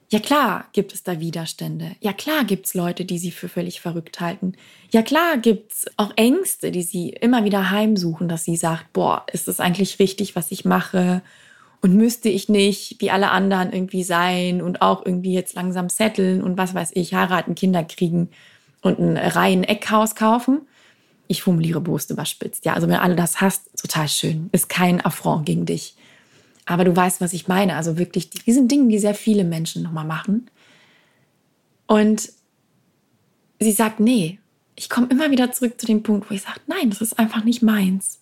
ja 0.10 0.20
klar 0.20 0.68
gibt 0.72 0.94
es 0.94 1.04
da 1.04 1.20
Widerstände. 1.20 1.96
Ja 2.00 2.14
klar 2.14 2.46
gibt 2.46 2.68
es 2.68 2.74
Leute, 2.74 3.04
die 3.04 3.18
sie 3.18 3.32
für 3.32 3.50
völlig 3.50 3.82
verrückt 3.82 4.20
halten. 4.20 4.54
Ja 4.92 5.02
klar 5.02 5.38
gibt 5.38 5.74
es 5.74 5.86
auch 5.98 6.12
Ängste, 6.16 6.72
die 6.72 6.84
sie 6.84 7.10
immer 7.10 7.44
wieder 7.44 7.72
heimsuchen, 7.72 8.30
dass 8.30 8.46
sie 8.46 8.56
sagt, 8.56 8.94
boah, 8.94 9.26
ist 9.32 9.48
es 9.48 9.60
eigentlich 9.60 10.00
richtig, 10.00 10.36
was 10.36 10.52
ich 10.52 10.64
mache? 10.64 11.22
Und 11.82 11.94
müsste 11.94 12.30
ich 12.30 12.50
nicht 12.50 12.98
wie 13.00 13.12
alle 13.12 13.32
anderen 13.32 13.72
irgendwie 13.72 14.04
sein 14.04 14.62
und 14.62 14.82
auch 14.82 15.06
irgendwie 15.06 15.34
jetzt 15.34 15.56
langsam 15.56 15.90
setteln 15.90 16.42
und 16.42 16.58
was 16.58 16.74
weiß 16.74 16.92
ich, 16.94 17.14
heiraten, 17.14 17.54
Kinder 17.54 17.84
kriegen 17.84 18.30
und 18.82 19.00
ein 19.00 19.18
reinen 19.18 19.64
Eckhaus 19.64 20.16
kaufen? 20.16 20.62
Ich 21.28 21.44
formuliere 21.44 21.82
bewusst 21.82 22.10
überspitzt. 22.10 22.66
Ja, 22.66 22.74
also 22.74 22.88
wenn 22.88 22.96
alle 22.96 23.16
das 23.16 23.42
hast, 23.42 23.78
total 23.78 24.08
schön. 24.08 24.50
Ist 24.54 24.70
kein 24.70 25.04
Affront 25.06 25.46
gegen 25.46 25.66
dich. 25.66 25.96
Aber 26.68 26.84
du 26.84 26.96
weißt, 26.96 27.22
was 27.22 27.34
ich 27.34 27.48
meine. 27.48 27.76
Also 27.76 27.98
wirklich 27.98 28.30
diesen 28.30 28.68
Dingen, 28.68 28.90
die 28.90 29.00
sehr 29.00 29.16
viele 29.16 29.46
Menschen 29.46 29.82
nochmal 29.82 30.06
machen. 30.06 30.52
Und 31.88 32.30
sie 33.60 33.72
sagt, 33.72 34.02
nee, 34.02 34.38
ich 34.76 34.90
komme 34.90 35.08
immer 35.08 35.32
wieder 35.32 35.52
zurück 35.54 35.80
zu 35.80 35.88
dem 35.88 36.04
Punkt, 36.04 36.30
wo 36.30 36.36
ich 36.36 36.42
sage, 36.42 36.60
nein, 36.68 36.90
das 36.90 37.02
ist 37.02 37.18
einfach 37.18 37.44
nicht 37.46 37.64
meins. 37.64 38.20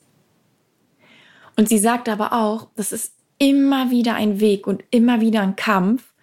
Und 1.58 1.68
sie 1.68 1.80
sagt 1.80 2.08
aber 2.08 2.34
auch, 2.34 2.68
das 2.76 2.92
ist 2.92 3.14
immer 3.40 3.90
wieder 3.90 4.14
ein 4.14 4.40
Weg 4.40 4.68
und 4.68 4.84
immer 4.92 5.22
wieder 5.22 5.42
ein 5.42 5.56
Kampf, 5.56 6.14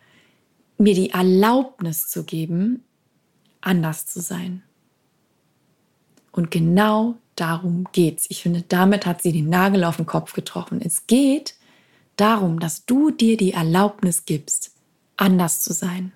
mir 0.79 0.95
die 0.95 1.11
Erlaubnis 1.11 2.09
zu 2.09 2.23
geben, 2.23 2.85
anders 3.61 4.07
zu 4.07 4.21
sein. 4.21 4.63
Und 6.31 6.53
genau 6.53 7.17
darum 7.35 7.89
geht's. 7.93 8.27
Ich 8.29 8.43
finde, 8.43 8.63
damit 8.63 9.07
hat 9.07 9.23
sie 9.23 9.33
den 9.33 9.49
Nagel 9.49 9.83
auf 9.83 9.97
den 9.97 10.07
Kopf 10.07 10.33
getroffen. 10.33 10.81
Es 10.83 11.09
geht 11.09 11.55
darum, 12.16 12.61
dass 12.61 12.85
du 12.85 13.11
dir 13.11 13.37
die 13.37 13.53
Erlaubnis 13.53 14.25
gibst, 14.25 14.75
anders 15.16 15.61
zu 15.61 15.72
sein. 15.72 16.12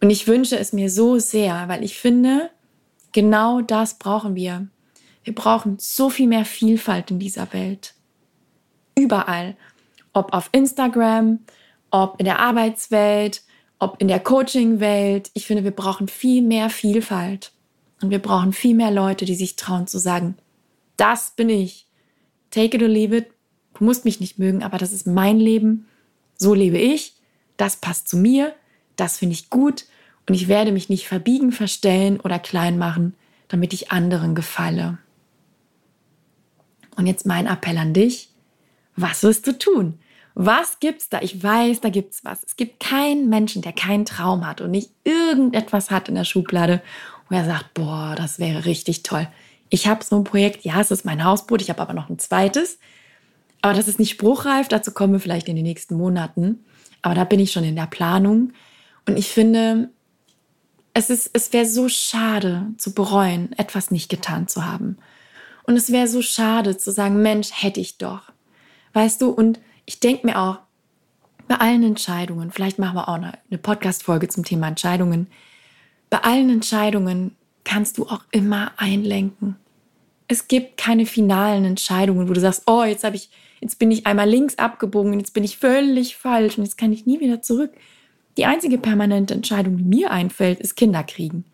Und 0.00 0.10
ich 0.10 0.26
wünsche 0.26 0.58
es 0.58 0.72
mir 0.72 0.90
so 0.90 1.18
sehr, 1.18 1.68
weil 1.68 1.84
ich 1.84 1.98
finde, 1.98 2.50
genau 3.12 3.60
das 3.60 3.98
brauchen 3.98 4.34
wir. 4.34 4.66
Wir 5.24 5.34
brauchen 5.34 5.76
so 5.78 6.10
viel 6.10 6.26
mehr 6.26 6.44
Vielfalt 6.44 7.10
in 7.10 7.18
dieser 7.18 7.52
Welt. 7.52 7.94
Überall. 8.96 9.56
Ob 10.12 10.34
auf 10.34 10.50
Instagram, 10.52 11.38
ob 11.90 12.18
in 12.18 12.24
der 12.24 12.40
Arbeitswelt, 12.40 13.42
ob 13.78 14.00
in 14.00 14.08
der 14.08 14.20
Coaching-Welt. 14.20 15.30
Ich 15.34 15.46
finde, 15.46 15.64
wir 15.64 15.70
brauchen 15.70 16.08
viel 16.08 16.42
mehr 16.42 16.70
Vielfalt. 16.70 17.52
Und 18.00 18.10
wir 18.10 18.18
brauchen 18.18 18.52
viel 18.52 18.74
mehr 18.74 18.90
Leute, 18.90 19.24
die 19.24 19.36
sich 19.36 19.54
trauen 19.54 19.86
zu 19.86 19.98
sagen, 19.98 20.36
das 20.96 21.32
bin 21.36 21.48
ich. 21.48 21.86
Take 22.50 22.76
it 22.76 22.82
or 22.82 22.88
leave 22.88 23.16
it. 23.16 23.30
Du 23.74 23.84
musst 23.84 24.04
mich 24.04 24.20
nicht 24.20 24.38
mögen, 24.38 24.62
aber 24.62 24.78
das 24.78 24.92
ist 24.92 25.06
mein 25.06 25.38
Leben. 25.38 25.86
So 26.36 26.54
lebe 26.54 26.78
ich. 26.78 27.14
Das 27.56 27.76
passt 27.76 28.08
zu 28.08 28.16
mir. 28.16 28.54
Das 28.96 29.18
finde 29.18 29.34
ich 29.34 29.50
gut. 29.50 29.86
Und 30.28 30.34
ich 30.34 30.48
werde 30.48 30.72
mich 30.72 30.88
nicht 30.88 31.08
verbiegen, 31.08 31.52
verstellen 31.52 32.20
oder 32.20 32.38
klein 32.38 32.78
machen, 32.78 33.14
damit 33.48 33.72
ich 33.72 33.90
anderen 33.90 34.34
gefalle. 34.34 34.98
Und 36.96 37.06
jetzt 37.06 37.26
mein 37.26 37.46
Appell 37.46 37.78
an 37.78 37.94
dich. 37.94 38.30
Was 38.96 39.22
wirst 39.22 39.46
du 39.46 39.58
tun? 39.58 39.98
Was 40.34 40.80
gibt's 40.80 41.08
da? 41.08 41.20
Ich 41.20 41.42
weiß, 41.42 41.80
da 41.80 41.90
gibt's 41.90 42.24
was. 42.24 42.42
Es 42.44 42.56
gibt 42.56 42.80
keinen 42.80 43.28
Menschen, 43.28 43.62
der 43.62 43.72
keinen 43.72 44.04
Traum 44.04 44.46
hat 44.46 44.60
und 44.60 44.70
nicht 44.70 44.90
irgendetwas 45.04 45.90
hat 45.90 46.08
in 46.08 46.14
der 46.14 46.24
Schublade, 46.24 46.82
wo 47.28 47.34
er 47.34 47.44
sagt, 47.44 47.74
boah, 47.74 48.14
das 48.16 48.38
wäre 48.38 48.64
richtig 48.64 49.02
toll. 49.02 49.28
Ich 49.68 49.86
habe 49.86 50.04
so 50.04 50.16
ein 50.16 50.24
Projekt, 50.24 50.64
ja, 50.64 50.80
es 50.80 50.90
ist 50.90 51.04
mein 51.04 51.24
Hausboot, 51.24 51.62
ich 51.62 51.70
habe 51.70 51.80
aber 51.82 51.94
noch 51.94 52.08
ein 52.08 52.18
zweites. 52.18 52.78
Aber 53.62 53.74
das 53.74 53.88
ist 53.88 53.98
nicht 53.98 54.10
spruchreif, 54.10 54.68
dazu 54.68 54.92
kommen 54.92 55.12
wir 55.12 55.20
vielleicht 55.20 55.48
in 55.48 55.56
den 55.56 55.64
nächsten 55.64 55.96
Monaten. 55.96 56.64
Aber 57.00 57.14
da 57.14 57.24
bin 57.24 57.40
ich 57.40 57.52
schon 57.52 57.64
in 57.64 57.76
der 57.76 57.86
Planung. 57.86 58.52
Und 59.08 59.18
ich 59.18 59.28
finde, 59.28 59.90
es, 60.94 61.08
es 61.10 61.52
wäre 61.52 61.66
so 61.66 61.88
schade 61.88 62.66
zu 62.76 62.92
bereuen, 62.92 63.52
etwas 63.56 63.90
nicht 63.90 64.08
getan 64.08 64.48
zu 64.48 64.64
haben. 64.64 64.98
Und 65.64 65.76
es 65.76 65.92
wäre 65.92 66.08
so 66.08 66.22
schade 66.22 66.76
zu 66.76 66.90
sagen, 66.90 67.22
Mensch, 67.22 67.50
hätte 67.52 67.80
ich 67.80 67.98
doch. 67.98 68.32
Weißt 68.92 69.22
du, 69.22 69.30
und 69.30 69.60
ich 69.86 70.00
denke 70.00 70.26
mir 70.26 70.38
auch, 70.38 70.58
bei 71.48 71.56
allen 71.56 71.82
Entscheidungen, 71.82 72.50
vielleicht 72.50 72.78
machen 72.78 72.96
wir 72.96 73.08
auch 73.08 73.14
eine, 73.14 73.38
eine 73.50 73.58
Podcast-Folge 73.58 74.28
zum 74.28 74.44
Thema 74.44 74.68
Entscheidungen, 74.68 75.28
bei 76.10 76.18
allen 76.18 76.50
Entscheidungen 76.50 77.36
kannst 77.64 77.98
du 77.98 78.06
auch 78.06 78.24
immer 78.30 78.72
einlenken. 78.76 79.56
Es 80.32 80.48
gibt 80.48 80.78
keine 80.78 81.04
finalen 81.04 81.66
Entscheidungen, 81.66 82.26
wo 82.26 82.32
du 82.32 82.40
sagst, 82.40 82.62
oh, 82.66 82.84
jetzt 82.84 83.04
habe 83.04 83.16
ich 83.16 83.28
jetzt 83.60 83.78
bin 83.78 83.90
ich 83.90 84.06
einmal 84.06 84.26
links 84.26 84.56
abgebogen 84.56 85.20
jetzt 85.20 85.34
bin 85.34 85.44
ich 85.44 85.58
völlig 85.58 86.16
falsch 86.16 86.56
und 86.56 86.64
jetzt 86.64 86.78
kann 86.78 86.90
ich 86.90 87.04
nie 87.04 87.20
wieder 87.20 87.42
zurück. 87.42 87.70
Die 88.38 88.46
einzige 88.46 88.78
permanente 88.78 89.34
Entscheidung, 89.34 89.76
die 89.76 89.84
mir 89.84 90.10
einfällt, 90.10 90.58
ist 90.58 90.74
Kinder 90.74 91.04
kriegen. 91.04 91.44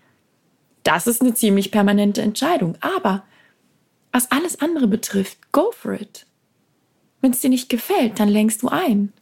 Das 0.85 1.09
ist 1.09 1.21
eine 1.21 1.35
ziemlich 1.35 1.73
permanente 1.73 2.23
Entscheidung. 2.23 2.77
Aber 2.81 3.25
was 4.13 4.31
alles 4.31 4.61
andere 4.61 4.87
betrifft, 4.87 5.51
go 5.51 5.73
for 5.73 5.95
it. 5.95 6.25
Wenn 7.21 7.33
es 7.33 7.41
dir 7.41 7.51
nicht 7.51 7.69
gefällt, 7.69 8.21
dann 8.21 8.29
lenkst 8.29 8.63
du 8.63 8.69
ein. 8.69 9.13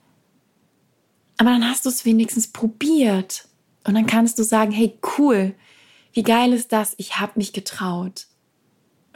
Aber 1.38 1.48
dann 1.48 1.66
hast 1.66 1.86
du 1.86 1.88
es 1.88 2.04
wenigstens 2.04 2.48
probiert. 2.48 3.48
Und 3.84 3.94
dann 3.94 4.04
kannst 4.04 4.38
du 4.38 4.42
sagen, 4.42 4.72
hey, 4.72 4.98
cool, 5.16 5.54
wie 6.12 6.22
geil 6.22 6.52
ist 6.52 6.72
das? 6.72 6.92
Ich 6.98 7.18
habe 7.18 7.32
mich 7.36 7.54
getraut. 7.54 8.26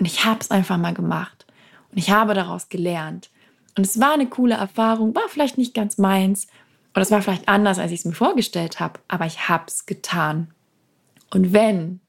Und 0.00 0.06
ich 0.06 0.24
habe 0.24 0.40
es 0.40 0.50
einfach 0.50 0.78
mal 0.78 0.94
gemacht. 0.94 1.46
Und 1.92 1.98
ich 1.98 2.10
habe 2.10 2.32
daraus 2.32 2.70
gelernt. 2.70 3.30
Und 3.76 3.86
es 3.86 4.00
war 4.00 4.14
eine 4.14 4.26
coole 4.26 4.54
Erfahrung, 4.54 5.14
war 5.14 5.28
vielleicht 5.28 5.58
nicht 5.58 5.74
ganz 5.74 5.98
meins. 5.98 6.46
Oder 6.94 7.02
es 7.02 7.10
war 7.10 7.20
vielleicht 7.20 7.48
anders, 7.48 7.78
als 7.78 7.92
ich 7.92 8.00
es 8.00 8.04
mir 8.06 8.14
vorgestellt 8.14 8.80
habe. 8.80 8.98
Aber 9.08 9.26
ich 9.26 9.48
habe 9.50 9.64
es 9.68 9.84
getan. 9.84 10.52
Und 11.30 11.52
wenn 11.52 12.00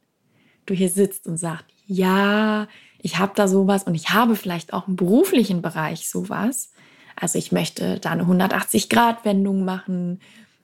du 0.66 0.74
hier 0.74 0.90
sitzt 0.90 1.28
und 1.28 1.36
sagst, 1.36 1.66
ja, 1.86 2.68
ich 3.00 3.20
habe 3.20 3.34
da 3.36 3.50
sowas 3.50 3.84
und 3.84 3.94
ich 3.94 4.12
habe 4.12 4.38
vielleicht 4.38 4.74
auch 4.74 4.88
im 4.88 4.96
beruflichen 4.96 5.62
Bereich 5.62 6.10
sowas. 6.10 6.72
Also 7.18 7.38
ich 7.38 7.52
möchte 7.52 8.00
da 8.00 8.12
eine 8.12 8.24
180-Grad-Wendung 8.24 9.66
machen 9.66 10.22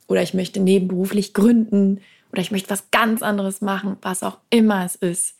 oder 0.08 0.24
ich 0.24 0.34
möchte 0.34 0.62
nebenberuflich 0.62 1.34
gründen 1.34 2.00
oder 2.32 2.42
ich 2.42 2.52
möchte 2.52 2.70
was 2.70 2.90
ganz 2.90 3.22
anderes 3.22 3.60
machen, 3.60 3.98
was 4.02 4.24
auch 4.24 4.38
immer 4.50 4.86
es 4.86 4.96
ist, 4.96 5.37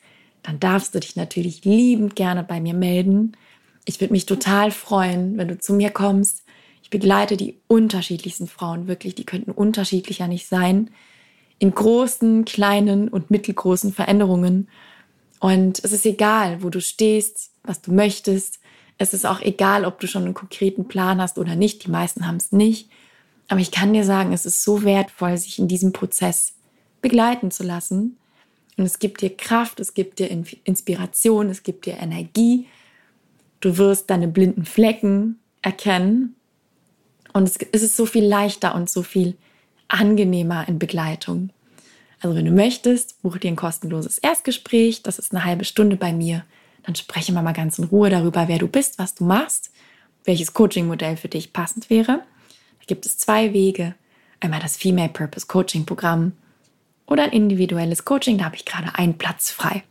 dann 0.48 0.62
darfst 0.62 0.96
du 0.96 1.02
dich 1.02 1.18
natürlich 1.18 1.66
liebend 1.66 2.16
gerne 2.16 2.42
bei 2.42 2.62
mir 2.62 2.74
melden. 2.74 3.34
Ich 3.84 4.00
würde 4.00 4.14
mich 4.14 4.26
total 4.26 4.72
freuen, 4.72 5.38
wenn 5.38 5.50
du 5.50 5.60
zu 5.60 5.74
mir 5.74 5.90
kommst. 5.90 6.46
Ich 6.82 6.90
begleite 6.90 7.36
die 7.36 7.58
unterschiedlichsten 7.68 8.48
Frauen, 8.48 8.88
wirklich, 8.88 9.14
die 9.14 9.26
könnten 9.26 9.52
unterschiedlicher 9.52 10.30
nicht 10.30 10.48
sein, 10.48 10.90
in 11.60 11.76
großen, 11.76 12.46
kleinen 12.46 13.10
und 13.10 13.30
mittelgroßen 13.30 13.92
Veränderungen. 13.92 14.70
Und 15.42 15.84
es 15.84 15.92
ist 15.92 16.06
egal, 16.06 16.64
wo 16.64 16.70
du 16.70 16.80
stehst, 16.80 17.52
was 17.64 17.82
du 17.82 17.92
möchtest. 17.92 18.60
Es 18.98 19.14
ist 19.14 19.26
auch 19.26 19.42
egal, 19.42 19.84
ob 19.84 20.00
du 20.00 20.08
schon 20.08 20.24
einen 20.24 20.34
konkreten 20.34 20.88
Plan 20.88 21.22
hast 21.22 21.40
oder 21.40 21.58
nicht. 21.58 21.84
Die 21.86 21.92
meisten 21.92 22.26
haben 22.26 22.38
es 22.38 22.54
nicht. 22.54 22.90
Aber 23.50 23.60
ich 23.60 23.72
kann 23.72 23.92
dir 23.92 24.06
sagen, 24.06 24.32
es 24.32 24.46
ist 24.46 24.64
so 24.64 24.86
wertvoll, 24.86 25.38
sich 25.38 25.60
in 25.60 25.68
diesem 25.68 25.92
Prozess 25.92 26.54
begleiten 27.02 27.52
zu 27.52 27.64
lassen. 27.64 28.18
Und 28.78 28.86
es 28.86 29.00
gibt 29.00 29.22
dir 29.22 29.36
Kraft, 29.36 29.80
es 29.80 29.94
gibt 29.94 30.20
dir 30.20 30.30
Inspiration, 30.30 31.50
es 31.50 31.64
gibt 31.64 31.88
dir 31.88 31.98
Energie. 31.98 32.68
Du 33.60 33.78
wirst 33.78 34.10
deine 34.10 34.28
blinden 34.28 34.66
Flecken 34.66 35.40
erkennen. 35.64 36.36
Und 37.34 37.50
es 37.50 37.84
ist 37.84 37.98
so 37.98 38.06
viel 38.06 38.26
leichter 38.26 38.76
und 38.76 38.90
so 38.90 39.02
viel 39.02 39.36
angenehmer 39.88 40.68
in 40.68 40.80
Begleitung. 40.80 41.50
Also 42.22 42.36
wenn 42.36 42.46
du 42.46 42.52
möchtest, 42.52 43.22
buche 43.22 43.40
dir 43.40 43.50
ein 43.50 43.56
kostenloses 43.56 44.20
Erstgespräch. 44.20 45.04
Das 45.04 45.20
ist 45.20 45.34
eine 45.34 45.44
halbe 45.44 45.66
Stunde 45.66 45.98
bei 45.98 46.14
mir. 46.14 46.46
Dann 46.84 46.96
sprechen 46.96 47.36
wir 47.36 47.42
mal 47.42 47.54
ganz 47.54 47.80
in 47.80 47.86
Ruhe 47.86 48.10
darüber, 48.10 48.48
wer 48.48 48.60
du 48.60 48.68
bist, 48.68 48.98
was 48.98 49.16
du 49.16 49.24
machst, 49.24 49.72
welches 50.24 50.54
Coaching-Modell 50.54 51.18
für 51.18 51.28
dich 51.28 51.52
passend 51.52 51.90
wäre. 51.90 52.24
Da 52.80 52.86
gibt 52.86 53.06
es 53.06 53.18
zwei 53.18 53.54
Wege. 53.54 53.96
Einmal 54.40 54.60
das 54.60 54.78
Female 54.78 55.10
Purpose 55.10 55.48
Coaching 55.48 55.86
Programm 55.86 56.34
oder 57.08 57.24
ein 57.24 57.32
individuelles 57.32 58.06
Coaching. 58.06 58.38
Da 58.38 58.46
habe 58.46 58.56
ich 58.56 58.66
gerade 58.66 58.96
einen 58.96 59.18
Platz 59.18 59.50
frei. 59.50 59.84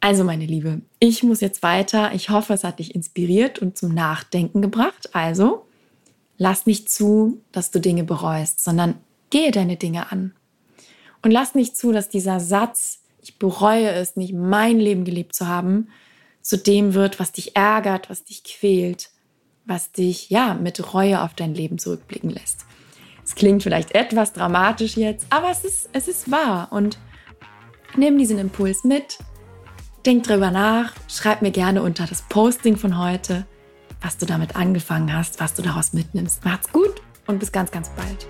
Also 0.00 0.22
meine 0.22 0.46
Liebe, 0.46 0.82
ich 1.00 1.22
muss 1.22 1.40
jetzt 1.40 1.62
weiter. 1.62 2.12
Ich 2.14 2.30
hoffe, 2.30 2.52
es 2.52 2.64
hat 2.64 2.78
dich 2.78 2.94
inspiriert 2.94 3.58
und 3.58 3.76
zum 3.76 3.94
Nachdenken 3.94 4.62
gebracht. 4.62 5.14
Also 5.14 5.66
lass 6.36 6.66
nicht 6.66 6.90
zu, 6.90 7.40
dass 7.52 7.70
du 7.70 7.80
Dinge 7.80 8.04
bereust, 8.04 8.62
sondern 8.62 8.94
gehe 9.30 9.50
deine 9.50 9.76
Dinge 9.76 10.12
an. 10.12 10.34
Und 11.22 11.32
lass 11.32 11.54
nicht 11.54 11.76
zu, 11.76 11.92
dass 11.92 12.08
dieser 12.08 12.38
Satz, 12.38 13.02
ich 13.20 13.38
bereue 13.38 13.90
es, 13.90 14.14
nicht 14.14 14.34
mein 14.34 14.78
Leben 14.78 15.04
gelebt 15.04 15.34
zu 15.34 15.48
haben, 15.48 15.88
zu 16.42 16.56
dem 16.56 16.94
wird, 16.94 17.18
was 17.18 17.32
dich 17.32 17.56
ärgert, 17.56 18.08
was 18.08 18.24
dich 18.24 18.44
quält, 18.44 19.10
was 19.66 19.90
dich 19.90 20.30
ja 20.30 20.54
mit 20.54 20.94
Reue 20.94 21.20
auf 21.22 21.34
dein 21.34 21.54
Leben 21.54 21.78
zurückblicken 21.78 22.30
lässt. 22.30 22.67
Es 23.28 23.34
klingt 23.34 23.62
vielleicht 23.62 23.94
etwas 23.94 24.32
dramatisch 24.32 24.96
jetzt, 24.96 25.26
aber 25.28 25.50
es 25.50 25.62
ist, 25.62 25.90
es 25.92 26.08
ist 26.08 26.30
wahr. 26.30 26.68
Und 26.70 26.98
nimm 27.94 28.16
diesen 28.16 28.38
Impuls 28.38 28.84
mit, 28.84 29.18
denk 30.06 30.24
drüber 30.24 30.50
nach, 30.50 30.94
schreib 31.08 31.42
mir 31.42 31.50
gerne 31.50 31.82
unter 31.82 32.06
das 32.06 32.22
Posting 32.30 32.78
von 32.78 32.96
heute, 32.98 33.46
was 34.00 34.16
du 34.16 34.24
damit 34.24 34.56
angefangen 34.56 35.12
hast, 35.12 35.40
was 35.40 35.52
du 35.52 35.60
daraus 35.60 35.92
mitnimmst. 35.92 36.42
Macht's 36.46 36.72
gut 36.72 37.02
und 37.26 37.38
bis 37.38 37.52
ganz, 37.52 37.70
ganz 37.70 37.90
bald. 37.90 38.26